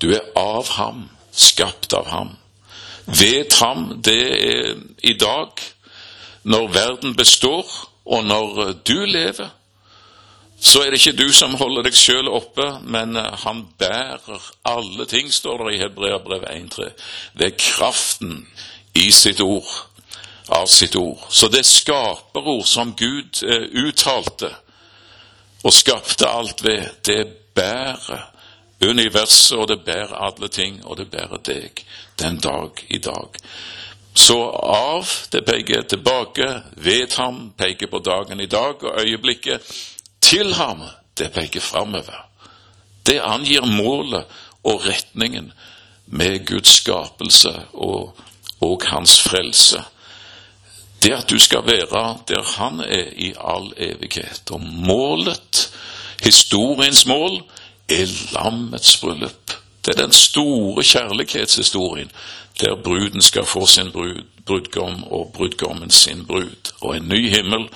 Du 0.02 0.10
er 0.12 0.24
av 0.36 0.68
ham, 0.76 1.06
skapt 1.32 1.94
av 1.96 2.10
ham. 2.12 2.34
Vet 3.06 3.54
ham, 3.62 4.00
det 4.04 4.18
er 4.34 4.74
i 5.02 5.14
dag, 5.18 5.62
når 6.42 6.72
verden 6.74 7.16
består, 7.16 7.70
og 8.06 8.24
når 8.24 8.72
du 8.86 8.98
lever, 9.06 9.48
så 10.60 10.82
er 10.82 10.90
det 10.90 11.00
ikke 11.00 11.18
du 11.18 11.32
som 11.36 11.54
holder 11.58 11.84
deg 11.86 11.96
sjøl 11.96 12.28
oppe, 12.32 12.64
men 12.82 13.16
han 13.16 13.66
bærer 13.78 14.46
alle 14.66 15.06
ting, 15.10 15.28
står 15.32 15.66
det 15.66 15.74
i 15.74 15.80
Hebreabrevet 15.82 16.48
1.3, 16.48 16.88
ved 17.34 17.58
kraften 17.60 18.46
i 18.96 19.10
sitt 19.12 19.40
ord, 19.44 19.68
av 20.48 20.66
sitt 20.66 20.96
ord. 20.96 21.18
Så 21.28 21.48
det 21.48 21.64
skaperord 21.66 22.66
som 22.66 22.94
Gud 22.96 23.42
eh, 23.42 23.66
uttalte 23.86 24.52
og 25.66 25.74
skapte 25.74 26.28
alt 26.30 26.62
ved, 26.64 26.84
det 27.06 27.26
bærer 27.54 28.28
universet, 28.84 29.56
og 29.58 29.68
det 29.68 29.80
bærer 29.84 30.14
alle 30.28 30.48
ting, 30.48 30.78
og 30.84 30.98
det 31.00 31.08
bærer 31.10 31.40
deg 31.42 31.82
den 32.20 32.38
dag 32.38 32.84
i 32.88 32.98
dag. 32.98 33.40
Så 34.14 34.36
av 34.62 35.08
det 35.32 35.42
peker 35.44 35.82
tilbake, 35.82 36.46
ved 36.76 37.16
ham 37.18 37.50
peker 37.58 37.90
på 37.90 37.98
dagen 37.98 38.40
i 38.40 38.46
dag, 38.46 38.84
og 38.84 39.00
øyeblikket 39.00 39.74
til 40.20 40.54
ham 40.54 40.84
det 41.18 41.32
peker 41.32 41.60
framover. 41.60 42.22
Det 43.06 43.20
angir 43.22 43.64
målet 43.64 44.24
og 44.64 44.86
retningen 44.86 45.52
med 46.06 46.46
Guds 46.46 46.68
skapelse 46.80 47.52
og, 47.72 48.16
og 48.60 48.82
hans 48.86 49.20
frelse. 49.20 49.82
Det 51.06 51.12
at 51.14 51.30
du 51.30 51.38
skal 51.38 51.62
være 51.66 52.16
der 52.28 52.42
han 52.58 52.80
er 52.80 53.12
i 53.16 53.32
all 53.38 53.70
evighet. 53.76 54.50
Og 54.50 54.60
målet, 54.60 55.70
historiens 56.22 57.06
mål, 57.06 57.42
er 57.88 58.06
lammets 58.32 58.96
bryllup. 58.96 59.52
Det 59.84 59.94
er 59.94 60.02
den 60.02 60.12
store 60.12 60.82
kjærlighetshistorien 60.82 62.10
der 62.60 62.82
bruden 62.84 63.22
skal 63.22 63.46
få 63.46 63.66
sin 63.66 63.92
brud, 63.92 64.24
brudgom 64.46 65.04
og 65.04 65.30
brudgommen 65.34 65.90
sin 65.90 66.26
brud, 66.26 66.72
og 66.80 66.96
en 66.96 67.08
ny 67.08 67.28
himmel 67.36 67.68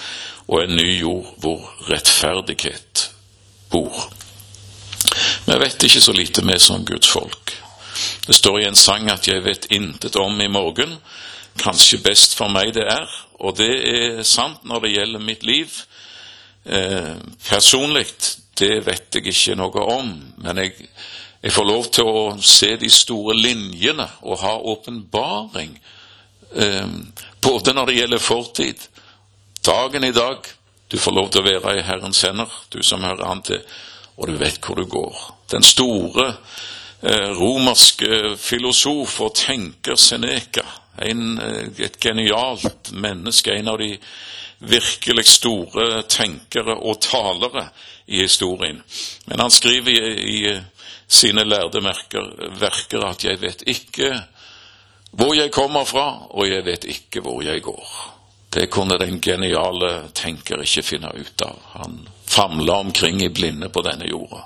og 0.48 0.64
en 0.64 0.76
ny 0.76 1.00
jord 1.00 1.34
hvor 1.38 1.74
rettferdighet 1.90 3.10
bor. 3.70 4.12
Vi 5.46 5.52
vet 5.52 5.82
ikke 5.82 6.00
så 6.00 6.12
lite, 6.12 6.46
vi 6.46 6.58
som 6.58 6.84
Guds 6.84 7.08
folk. 7.08 7.62
Det 8.26 8.34
står 8.34 8.58
i 8.58 8.68
en 8.68 8.74
sang 8.74 9.10
at 9.10 9.28
'jeg 9.28 9.44
vet 9.44 9.66
intet 9.70 10.16
om 10.16 10.40
i 10.40 10.46
morgen'. 10.46 10.98
Kanskje 11.58 12.02
best 12.04 12.36
for 12.38 12.52
meg 12.52 12.74
det 12.76 12.86
er, 12.86 13.08
og 13.40 13.56
det 13.58 13.72
er 13.90 14.22
sant 14.22 14.62
når 14.64 14.84
det 14.84 14.92
gjelder 14.94 15.24
mitt 15.24 15.42
liv. 15.42 15.72
Eh, 16.64 17.16
personlig, 17.48 18.06
det 18.60 18.84
vet 18.86 19.16
jeg 19.16 19.32
ikke 19.32 19.56
noe 19.58 19.88
om, 19.90 20.12
men 20.44 20.62
jeg 20.62 20.76
jeg 21.40 21.52
får 21.56 21.64
lov 21.64 21.86
til 21.88 22.08
å 22.08 22.22
se 22.44 22.74
de 22.76 22.88
store 22.92 23.32
linjene 23.38 24.04
og 24.28 24.42
ha 24.42 24.52
åpenbaring, 24.74 25.72
eh, 26.52 26.88
både 27.40 27.72
når 27.72 27.86
det 27.86 27.94
gjelder 27.96 28.18
fortid, 28.18 28.88
dagen 29.64 30.04
i 30.04 30.12
dag 30.12 30.36
Du 30.90 30.98
får 30.98 31.12
lov 31.14 31.28
til 31.30 31.38
å 31.38 31.46
være 31.46 31.76
i 31.78 31.82
Herrens 31.86 32.24
hender, 32.26 32.50
du 32.70 32.82
som 32.82 33.04
hører 33.06 33.28
Han 33.28 33.42
til, 33.46 33.60
og 34.18 34.26
du 34.26 34.32
vet 34.40 34.58
hvor 34.58 34.74
du 34.74 34.88
går. 34.90 35.20
Den 35.52 35.62
store 35.62 36.24
eh, 37.00 37.30
romerske 37.30 38.34
filosof 38.36 39.20
og 39.20 39.36
tenker 39.38 39.94
Seneca, 39.94 40.64
en, 41.00 41.38
eh, 41.38 41.84
et 41.86 42.00
genialt 42.00 42.92
menneske, 42.92 43.54
en 43.54 43.68
av 43.68 43.78
de 43.78 43.96
virkelig 44.58 45.24
store 45.26 46.02
tenkere 46.08 46.76
og 46.76 47.00
talere 47.00 47.68
i 48.06 48.20
historien. 48.22 48.82
Men 49.24 49.40
han 49.40 49.50
skriver 49.50 49.90
i, 49.90 50.44
i 50.44 50.60
sine 51.08 51.44
lærde 51.44 51.80
merker, 51.80 52.28
verker 52.60 53.06
at 53.06 53.24
'jeg 53.24 53.40
vet 53.40 53.62
ikke 53.66 54.22
hvor 55.10 55.34
jeg 55.34 55.50
kommer 55.50 55.84
fra, 55.84 56.26
og 56.30 56.48
jeg 56.48 56.64
vet 56.64 56.84
ikke 56.84 57.20
hvor 57.20 57.42
jeg 57.42 57.62
går'. 57.62 58.10
Det 58.52 58.70
kunne 58.70 58.98
den 58.98 59.20
geniale 59.20 60.10
tenker 60.14 60.62
ikke 60.62 60.82
finne 60.82 61.10
ut 61.14 61.42
av. 61.42 61.58
Han 61.72 62.08
famla 62.26 62.72
omkring 62.72 63.22
i 63.22 63.28
blinde 63.28 63.68
på 63.68 63.82
denne 63.82 64.06
jorda. 64.06 64.44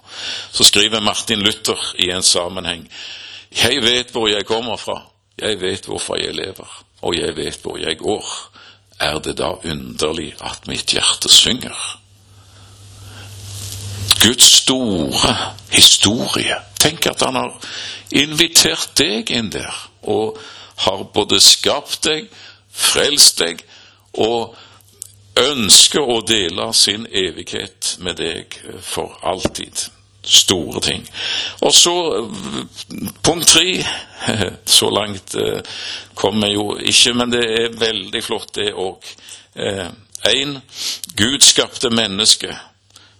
Så 0.50 0.64
skriver 0.64 1.00
Martin 1.00 1.40
Luther 1.40 1.78
i 1.98 2.10
en 2.10 2.22
sammenheng 2.22 2.88
'Jeg 3.50 3.82
vet 3.82 4.10
hvor 4.10 4.28
jeg 4.28 4.46
kommer 4.46 4.76
fra, 4.76 5.02
jeg 5.40 5.60
vet 5.60 5.86
hvorfor 5.86 6.16
jeg 6.20 6.34
lever, 6.34 6.84
og 7.02 7.16
jeg 7.18 7.36
vet 7.36 7.60
hvor 7.62 7.78
jeg 7.78 7.98
går'. 7.98 8.50
Er 9.00 9.18
det 9.18 9.38
da 9.38 9.50
underlig 9.64 10.34
at 10.40 10.66
mitt 10.66 10.92
hjerte 10.94 11.28
synger? 11.28 11.98
Guds 14.22 14.44
store 14.44 15.34
historie. 15.70 16.56
Tenk 16.80 17.06
at 17.06 17.20
han 17.20 17.34
har 17.34 17.52
invitert 18.10 18.94
deg 18.96 19.30
inn 19.30 19.50
der, 19.50 19.74
og 20.02 20.38
har 20.76 21.02
både 21.14 21.40
skapt 21.40 22.04
deg, 22.04 22.30
frelst 22.70 23.38
deg, 23.38 23.64
og 24.14 24.54
ønsker 25.36 26.00
å 26.00 26.20
dele 26.26 26.70
sin 26.72 27.06
evighet 27.10 27.96
med 27.98 28.16
deg 28.22 28.54
for 28.80 29.18
alltid. 29.22 29.88
Store 30.24 30.80
ting. 30.80 31.02
Og 31.60 31.74
så 31.74 31.94
punkt 33.22 33.48
tre. 33.48 33.84
Så 34.64 34.88
langt 34.90 35.34
eh, 35.34 35.60
kommer 36.14 36.48
jo 36.48 36.78
ikke, 36.80 37.12
men 37.12 37.32
det 37.32 37.42
er 37.44 37.74
veldig 37.76 38.22
flott, 38.24 38.54
det 38.56 38.70
òg. 38.72 39.04
Én. 39.54 40.54
Eh, 40.56 40.62
Gud 41.16 41.44
skapte 41.44 41.90
mennesket 41.92 42.56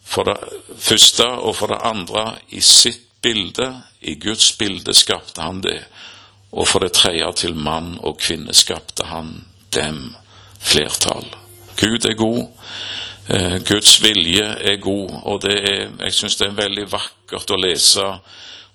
for 0.05 0.25
det 0.25 0.38
første 0.81 1.27
og 1.27 1.57
for 1.57 1.73
det 1.73 1.83
andre 1.85 2.25
i 2.57 2.61
sitt 2.61 3.05
bilde, 3.25 3.71
i 4.01 4.14
Guds 4.21 4.53
bilde, 4.53 4.95
skapte 4.95 5.43
han 5.43 5.62
det. 5.64 5.81
Og 6.53 6.69
for 6.69 6.85
det 6.85 6.93
tredje 6.93 7.33
til 7.45 7.57
mann 7.57 7.97
og 8.01 8.19
kvinne 8.21 8.55
skapte 8.55 9.07
han 9.09 9.45
dem, 9.75 10.14
flertall. 10.61 11.27
Gud 11.81 12.05
er 12.05 12.14
god. 12.14 12.47
Eh, 13.28 13.58
Guds 13.64 14.02
vilje 14.02 14.44
er 14.44 14.76
god, 14.76 15.10
og 15.24 15.44
er, 15.48 15.88
jeg 16.04 16.12
syns 16.12 16.37
det 16.37 16.50
er 16.50 16.58
veldig 16.58 16.90
vakkert 16.92 17.54
å 17.54 17.56
lese 17.56 18.04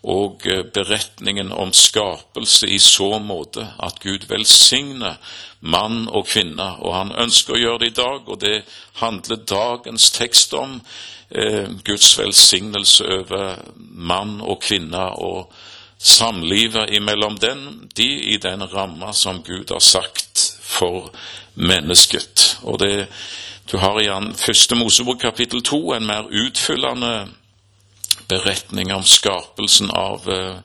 og 0.09 0.47
eh, 0.49 0.63
beretningen 0.73 1.51
om 1.53 1.69
skapelse 1.75 2.65
i 2.65 2.79
så 2.81 3.19
måte 3.21 3.67
at 3.77 3.99
Gud 4.01 4.25
velsigner 4.29 5.19
mann 5.59 6.07
og 6.07 6.25
kvinne, 6.31 6.65
og 6.81 6.95
han 6.95 7.13
ønsker 7.13 7.53
å 7.53 7.62
gjøre 7.62 7.83
det 7.83 7.91
i 7.91 7.97
dag, 7.99 8.25
og 8.25 8.41
det 8.41 8.63
handler 9.03 9.45
dagens 9.45 10.09
tekst 10.17 10.55
om 10.57 10.79
eh, 11.29 11.69
Guds 11.85 12.15
velsignelse 12.17 13.05
over 13.19 13.59
mann 13.77 14.39
og 14.41 14.63
kvinne 14.65 15.12
og 15.21 15.53
samlivet 15.99 16.89
imellom 16.95 17.38
den, 17.38 17.67
de 17.93 18.09
i 18.33 18.39
den 18.41 18.65
ramma 18.71 19.13
som 19.13 19.43
Gud 19.45 19.69
har 19.69 19.83
sagt 19.83 20.41
for 20.63 21.12
mennesket. 21.53 22.55
Og 22.63 22.79
det, 22.79 23.09
Du 23.71 23.77
har 23.77 23.99
i 24.01 24.10
første 24.34 24.75
Mosebok 24.75 25.19
kapittel 25.21 25.62
to 25.62 25.91
en 25.93 26.08
mer 26.10 26.25
utfyllende 26.25 27.27
beretning 28.29 28.89
om 28.93 29.03
skapelsen 29.05 29.91
av 29.93 30.25
eh, 30.25 30.55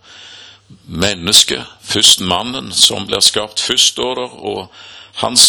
mennesket. 0.89 1.69
Først 1.85 2.25
mannen 2.25 2.73
som 2.73 3.05
blir 3.05 3.21
skapt 3.21 3.61
først, 3.61 4.01
og 4.01 4.73
hans 5.21 5.45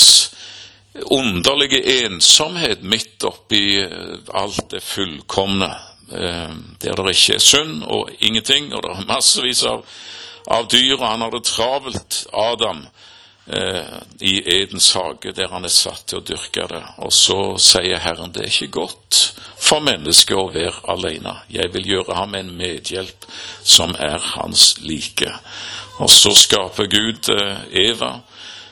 underlige 1.11 1.79
ensomhet 2.03 2.83
midt 2.83 3.23
oppi 3.23 3.63
eh, 3.79 4.19
alt 4.35 4.67
det 4.75 4.83
fullkomne. 4.83 5.71
Eh, 6.11 6.51
der 6.83 7.03
det 7.05 7.15
ikke 7.15 7.39
er 7.39 7.47
synd 7.47 7.83
og 7.87 8.11
ingenting, 8.19 8.73
og 8.75 8.83
det 8.83 8.91
er 8.91 9.07
massevis 9.07 9.63
av, 9.63 9.87
av 10.51 10.67
dyr, 10.67 10.97
og 10.99 11.07
han 11.07 11.23
har 11.23 11.31
det 11.31 11.45
travelt, 11.47 12.25
Adam. 12.33 12.83
Eh, 13.45 13.97
i 14.19 14.35
Edens 14.57 14.93
hage, 14.93 15.31
der 15.31 15.51
han 15.51 15.65
er 15.65 15.73
satt 15.73 16.07
til 16.09 16.21
å 16.21 16.25
dyrke 16.25 16.67
det. 16.71 16.83
Og 17.05 17.13
så 17.13 17.39
sier 17.61 18.01
Herren 18.03 18.33
det 18.35 18.45
er 18.45 18.53
ikke 18.53 18.81
godt 18.81 19.21
for 19.65 19.83
mennesket 19.85 20.37
å 20.37 20.49
være 20.53 20.85
alene. 20.93 21.37
Jeg 21.49 21.71
vil 21.73 21.89
gjøre 21.95 22.17
ham 22.19 22.35
en 22.37 22.53
medhjelp 22.57 23.27
som 23.63 23.95
er 23.99 24.19
hans 24.35 24.75
like. 24.83 25.31
Og 26.03 26.11
så 26.11 26.33
skaper 26.35 26.89
Gud 26.91 27.29
eh, 27.33 27.61
Eva, 27.87 28.11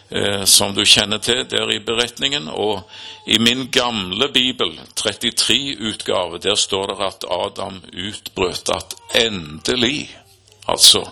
eh, 0.10 0.44
som 0.46 0.76
du 0.76 0.84
kjenner 0.86 1.22
til 1.24 1.46
der 1.50 1.72
i 1.72 1.80
beretningen. 1.84 2.50
Og 2.52 2.84
i 3.26 3.40
min 3.40 3.70
gamle 3.72 4.28
bibel, 4.34 4.76
33-utgave, 5.00 6.42
der 6.44 6.60
står 6.60 6.92
det 6.92 7.00
at 7.08 7.30
Adam 7.32 7.80
utbrøt 7.94 8.74
at 8.76 8.98
endelig, 9.24 10.12
altså 10.68 11.08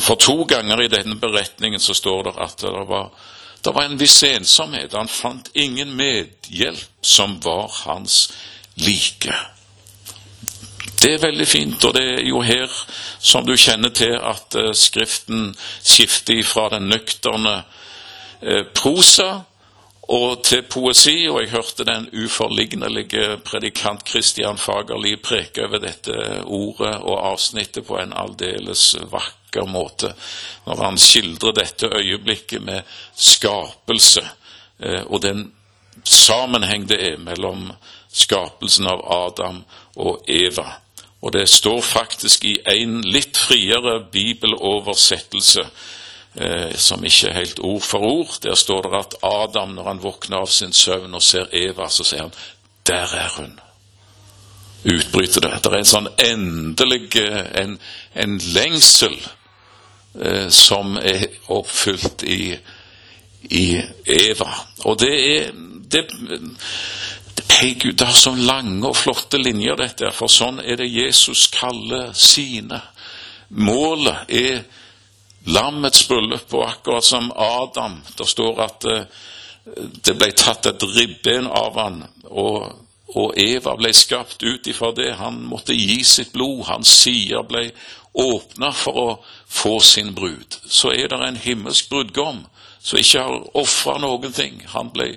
for 0.00 0.16
to 0.16 0.44
ganger 0.48 0.80
i 0.80 0.88
denne 0.88 1.18
beretningen 1.20 1.80
så 1.80 1.94
står 1.94 2.22
det 2.24 2.32
at 2.40 2.62
det 2.64 2.84
var, 2.88 3.10
det 3.60 3.74
var 3.74 3.84
en 3.84 3.98
viss 4.00 4.22
ensomhet. 4.24 4.94
Han 4.96 5.10
fant 5.12 5.50
ingen 5.52 5.92
medhjelp 5.96 7.04
som 7.04 7.36
var 7.44 7.68
hans 7.84 8.30
like. 8.80 9.34
Det 10.98 11.12
er 11.14 11.22
veldig 11.22 11.46
fint, 11.46 11.84
og 11.84 11.94
det 11.94 12.04
er 12.16 12.24
jo 12.26 12.40
her, 12.42 12.72
som 13.18 13.46
du 13.46 13.54
kjenner 13.56 13.92
til, 13.94 14.16
at 14.18 14.56
uh, 14.58 14.72
Skriften 14.74 15.52
skifter 15.84 16.42
fra 16.46 16.68
den 16.72 16.88
nøkterne 16.90 17.60
uh, 17.60 18.64
prosa 18.74 19.44
og 20.08 20.42
til 20.44 20.62
poesi, 20.64 21.26
og 21.28 21.42
jeg 21.42 21.50
hørte 21.52 21.84
den 21.84 22.06
uforlignelige 22.24 23.36
predikant 23.44 24.08
Christian 24.08 24.56
Fagerli 24.56 25.16
preke 25.20 25.66
over 25.66 25.82
dette 25.82 26.14
ordet 26.44 26.94
og 27.02 27.26
avsnittet 27.34 27.84
på 27.86 27.98
en 28.00 28.14
aldeles 28.16 28.94
vakker 29.12 29.68
måte, 29.68 30.14
når 30.64 30.82
han 30.84 30.98
skildrer 31.00 31.58
dette 31.60 31.92
øyeblikket 31.92 32.64
med 32.64 32.88
skapelse 33.12 34.24
eh, 34.80 35.04
og 35.06 35.22
den 35.22 35.50
sammenheng 36.08 36.88
det 36.88 37.02
er 37.04 37.20
mellom 37.20 37.68
skapelsen 38.08 38.88
av 38.88 39.04
Adam 39.12 39.62
og 40.00 40.24
Eva. 40.24 40.70
Og 41.20 41.34
det 41.34 41.48
står 41.50 41.80
faktisk 41.84 42.44
i 42.48 42.56
en 42.78 43.00
litt 43.04 43.36
friere 43.36 43.98
bibeloversettelse 44.12 45.66
eh, 46.40 46.74
som 46.76 47.04
ikke 47.04 47.28
er 47.28 47.38
helt 47.40 47.58
ord 47.58 47.82
for 47.82 47.98
ord. 47.98 48.38
Der 48.42 48.54
står 48.54 48.82
det 48.82 48.98
at 48.98 49.16
Adam, 49.22 49.74
når 49.76 49.88
han 49.88 50.02
våkner 50.02 50.42
av 50.42 50.46
sin 50.46 50.72
søvn 50.72 51.14
og 51.14 51.22
ser 51.22 51.50
Eva, 51.52 51.88
så 51.88 52.04
sier 52.04 52.22
han 52.22 52.34
'Der 52.86 53.14
er 53.14 53.28
hun'. 53.36 53.60
Utbryter 54.84 55.40
det. 55.40 55.60
Det 55.64 55.72
er 55.72 55.78
en 55.78 55.84
sånn 55.84 56.08
endelig 56.18 57.16
eh, 57.16 57.62
en, 57.62 57.78
en 58.14 58.38
lengsel 58.38 59.16
eh, 60.20 60.48
som 60.48 60.96
er 60.96 61.26
oppfylt 61.48 62.22
i, 62.22 62.56
i 63.50 63.82
Eva. 64.06 64.52
Og 64.84 65.00
det 65.00 65.14
er 65.36 65.50
det, 65.90 66.06
Hei, 67.50 67.74
Gud, 67.74 67.92
det 67.92 68.06
har 68.06 68.14
så 68.14 68.34
lange 68.34 68.86
og 68.86 68.96
flotte 68.96 69.38
linjer, 69.38 69.76
dette, 69.76 70.10
for 70.14 70.30
sånn 70.30 70.60
er 70.60 70.76
det 70.78 70.86
Jesus 70.86 71.48
kaller 71.50 72.12
sine. 72.14 72.80
Målet 73.48 74.30
er 74.30 74.60
lammets 75.48 76.04
bryllup, 76.08 76.52
og 76.54 76.68
akkurat 76.68 77.04
som 77.04 77.32
Adam 77.36 78.00
Det 78.18 78.26
står 78.28 78.60
at 78.64 78.84
eh, 78.84 79.24
det 80.04 80.14
ble 80.16 80.30
tatt 80.32 80.66
et 80.66 80.84
ribben 80.96 81.46
av 81.46 81.76
han, 81.76 82.02
og, 82.24 82.70
og 83.12 83.34
Eva 83.40 83.74
ble 83.76 83.90
skapt 83.92 84.42
ut 84.42 84.66
ifra 84.70 84.92
det. 84.96 85.10
Han 85.20 85.42
måtte 85.50 85.76
gi 85.76 86.00
sitt 86.04 86.32
blod. 86.32 86.62
Hans 86.70 86.92
sider 87.02 87.44
ble 87.44 87.66
åpna 88.18 88.72
for 88.72 89.00
å 89.02 89.08
få 89.44 89.78
sin 89.84 90.14
brud. 90.16 90.56
Så 90.64 90.92
er 90.94 91.12
det 91.12 91.20
en 91.24 91.40
himmelsk 91.42 91.90
brudgom 91.92 92.46
som 92.80 93.00
ikke 93.00 93.24
har 93.26 93.58
ofra 93.58 93.98
noen 94.02 94.32
ting. 94.32 94.62
Han 94.72 94.92
ble, 94.94 95.10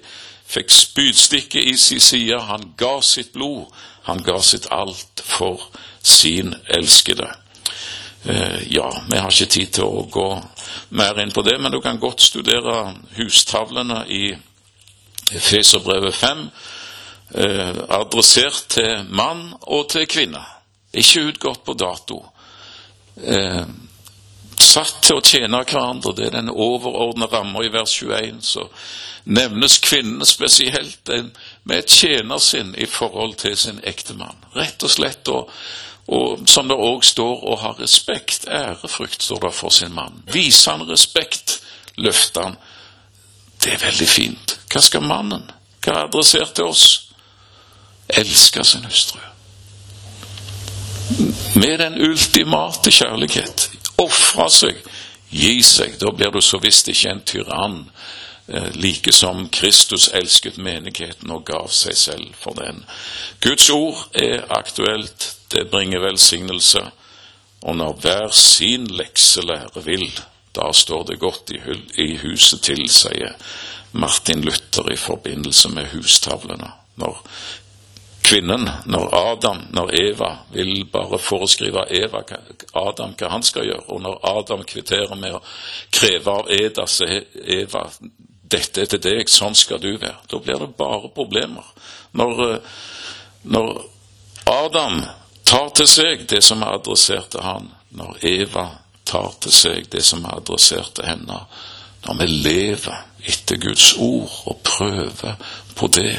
fikk 0.51 0.73
spydstikket 0.75 1.71
i 1.71 1.77
sin 1.79 2.03
side. 2.03 2.39
Han 2.49 2.73
ga 2.79 2.97
sitt 3.05 3.31
blod. 3.37 3.71
Han 4.09 4.23
ga 4.25 4.39
sitt 4.43 4.67
alt 4.71 5.23
for 5.23 5.63
sin 6.03 6.55
elskede. 6.75 7.29
Eh, 8.23 8.73
ja, 8.73 9.01
vi 9.11 9.17
har 9.17 9.31
ikke 9.31 9.49
tid 9.49 9.71
til 9.73 9.87
å 9.87 10.05
gå 10.11 10.27
mer 10.93 11.17
inn 11.23 11.33
på 11.33 11.41
det, 11.41 11.57
men 11.57 11.73
du 11.73 11.79
kan 11.81 11.99
godt 11.99 12.21
studere 12.21 12.93
hustavlene 13.17 14.03
i 14.13 14.25
Feserbrevet 15.31 16.15
5, 16.15 16.43
eh, 17.33 17.77
adressert 17.89 18.67
til 18.69 19.07
mann 19.09 19.53
og 19.61 19.89
til 19.89 20.05
kvinne. 20.05 20.43
Ikke 20.93 21.31
utgått 21.31 21.63
på 21.65 21.73
dato. 21.73 22.19
Eh, 23.17 23.65
satt 24.59 25.01
til 25.01 25.17
å 25.17 25.25
tjene 25.25 25.63
hverandre, 25.63 26.13
det 26.15 26.27
er 26.27 26.37
den 26.37 26.53
overordnede 26.53 27.31
ramma 27.33 27.63
i 27.65 27.73
vers 27.73 27.95
21. 28.03 28.41
Så 28.41 28.67
nevnes 29.25 29.79
kvinnene 29.79 30.25
spesielt 30.25 31.09
med 31.63 31.77
et 31.77 31.89
tjenersinn 31.89 32.75
i 32.77 32.85
forhold 32.85 33.35
til 33.35 33.57
sin 33.57 33.81
ektemann. 33.83 34.37
Rett 34.53 34.83
og 34.83 34.93
slett 34.93 35.27
å 35.27 35.47
og 36.07 36.49
som 36.49 36.67
det 36.67 36.75
òg 36.75 37.03
står 37.05 37.43
å 37.47 37.55
ha 37.61 37.71
respekt, 37.79 38.47
ærefrykt, 38.49 39.23
står 39.23 39.45
det 39.45 39.53
for 39.53 39.73
sin 39.73 39.93
mann. 39.95 40.23
Viser 40.33 40.75
han 40.75 40.87
respekt, 40.89 41.59
løfter 41.97 42.49
han. 42.49 42.57
Det 43.61 43.75
er 43.75 43.83
veldig 43.85 44.07
fint. 44.09 44.55
Hva 44.71 44.81
skal 44.81 45.05
mannen? 45.05 45.45
Hva 45.81 45.93
er 45.93 46.07
adressert 46.07 46.55
til 46.57 46.71
oss? 46.71 46.85
Elske 48.09 48.63
sin 48.65 48.87
hustru. 48.87 49.19
Med 51.55 51.79
den 51.79 51.99
ultimate 52.01 52.91
kjærlighet. 52.91 53.69
Ofre 54.01 54.49
seg, 54.49 54.81
gi 55.29 55.61
seg. 55.63 55.99
Da 56.01 56.11
blir 56.15 56.33
du 56.33 56.41
så 56.41 56.59
visst 56.63 56.89
ikke 56.89 57.11
en 57.11 57.23
tyrann, 57.27 57.83
like 58.73 59.11
som 59.11 59.49
Kristus 59.49 60.09
elsket 60.13 60.57
menigheten 60.57 61.31
og 61.31 61.45
gav 61.45 61.69
seg 61.71 61.97
selv 61.97 62.33
for 62.39 62.57
den. 62.57 62.83
Guds 63.43 63.69
ord 63.69 64.09
er 64.17 64.45
aktuelt 64.49 65.27
det 65.51 65.69
bringer 65.71 65.99
velsignelse. 65.99 66.83
Og 67.61 67.75
når 67.77 67.93
hver 68.01 68.27
sin 68.33 68.87
lekse 68.87 69.41
lære 69.45 69.83
vil, 69.85 70.07
da 70.55 70.71
står 70.73 71.03
det 71.03 71.19
godt 71.19 71.51
i 71.97 72.15
huset 72.23 72.63
til, 72.65 72.87
sier 72.89 73.35
Martin 73.91 74.41
Luther 74.41 74.91
i 74.91 74.97
forbindelse 74.97 75.69
med 75.69 75.91
hustavlene. 75.93 76.71
Når 76.95 77.21
kvinnen, 78.23 78.69
når 78.85 79.15
Adam, 79.15 79.61
når 79.69 79.93
Eva 80.01 80.31
vil 80.53 80.85
bare 80.91 81.19
foreskrive 81.19 81.85
Eva, 81.89 82.23
Adam 82.73 83.13
hva 83.17 83.29
han 83.31 83.43
skal 83.43 83.67
gjøre, 83.67 83.87
og 83.87 84.01
når 84.01 84.19
Adam 84.37 84.65
kvitterer 84.67 85.15
med 85.15 85.37
å 85.37 85.43
kreve 85.91 86.35
av 86.39 86.51
Eda, 86.51 86.87
så 86.87 87.07
Eva 87.45 87.87
dette 88.51 88.83
er 88.83 88.91
til 88.91 89.01
deg, 89.03 89.29
sånn 89.29 89.55
skal 89.57 89.81
du 89.81 89.93
være. 89.95 90.19
Da 90.29 90.39
blir 90.43 90.59
det 90.61 90.75
bare 90.79 91.11
problemer. 91.15 91.67
Når, 92.17 92.43
eh, 92.47 92.59
når 93.43 93.83
Adam 94.51 95.03
tar 95.47 95.69
til 95.75 95.87
seg 95.87 96.27
det 96.29 96.43
som 96.43 96.63
er 96.63 96.77
adressert 96.79 97.31
til 97.31 97.45
han, 97.45 97.71
når 97.95 98.17
Eva 98.27 98.67
tar 99.07 99.33
til 99.43 99.51
seg 99.51 99.89
det 99.91 100.03
som 100.05 100.25
er 100.25 100.39
adressert 100.39 100.93
til 100.95 101.07
henne, 101.07 101.39
når 102.05 102.17
vi 102.19 102.27
lever 102.31 103.03
etter 103.29 103.59
Guds 103.61 103.93
ord 103.97 104.31
og 104.49 104.61
prøver 104.65 105.35
på 105.75 105.87
det, 105.87 106.15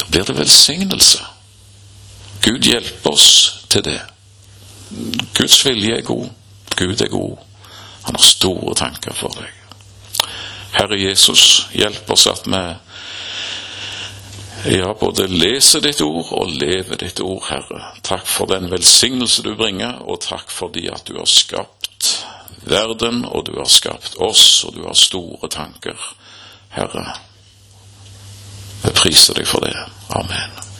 da 0.00 0.08
blir 0.10 0.26
det 0.28 0.38
velsignelse. 0.38 1.24
Gud 2.42 2.66
hjelper 2.66 3.10
oss 3.10 3.30
til 3.70 3.84
det. 3.86 4.00
Guds 5.38 5.62
vilje 5.64 5.96
er 5.96 6.06
god. 6.06 6.28
Gud 6.76 7.00
er 7.00 7.08
god. 7.08 7.36
Han 8.02 8.18
har 8.18 8.26
store 8.26 8.74
tanker 8.74 9.14
for 9.14 9.38
deg. 9.38 9.61
Herre 10.72 10.98
Jesus, 11.00 11.66
hjelp 11.76 12.10
oss 12.10 12.26
at 12.30 12.46
vi 12.46 12.62
ja, 14.64 14.94
både 15.00 15.26
lese 15.26 15.80
ditt 15.82 16.00
ord 16.00 16.30
og 16.30 16.52
leve 16.54 16.96
ditt 17.00 17.20
ord, 17.20 17.42
Herre. 17.48 17.80
Takk 18.06 18.26
for 18.30 18.46
den 18.46 18.70
velsignelse 18.70 19.42
du 19.42 19.56
bringer, 19.58 19.98
og 20.06 20.22
takk 20.22 20.50
fordi 20.54 20.86
at 20.92 21.04
du 21.08 21.16
har 21.18 21.26
skapt 21.26 22.12
verden, 22.62 23.24
og 23.26 23.46
du 23.48 23.56
har 23.58 23.70
skapt 23.70 24.16
oss, 24.22 24.62
og 24.64 24.78
du 24.78 24.84
har 24.86 24.98
store 24.98 25.50
tanker. 25.50 25.98
Herre, 26.76 27.08
jeg 28.84 28.98
priser 29.02 29.38
deg 29.38 29.50
for 29.50 29.66
det. 29.66 29.74
Amen. 30.14 30.62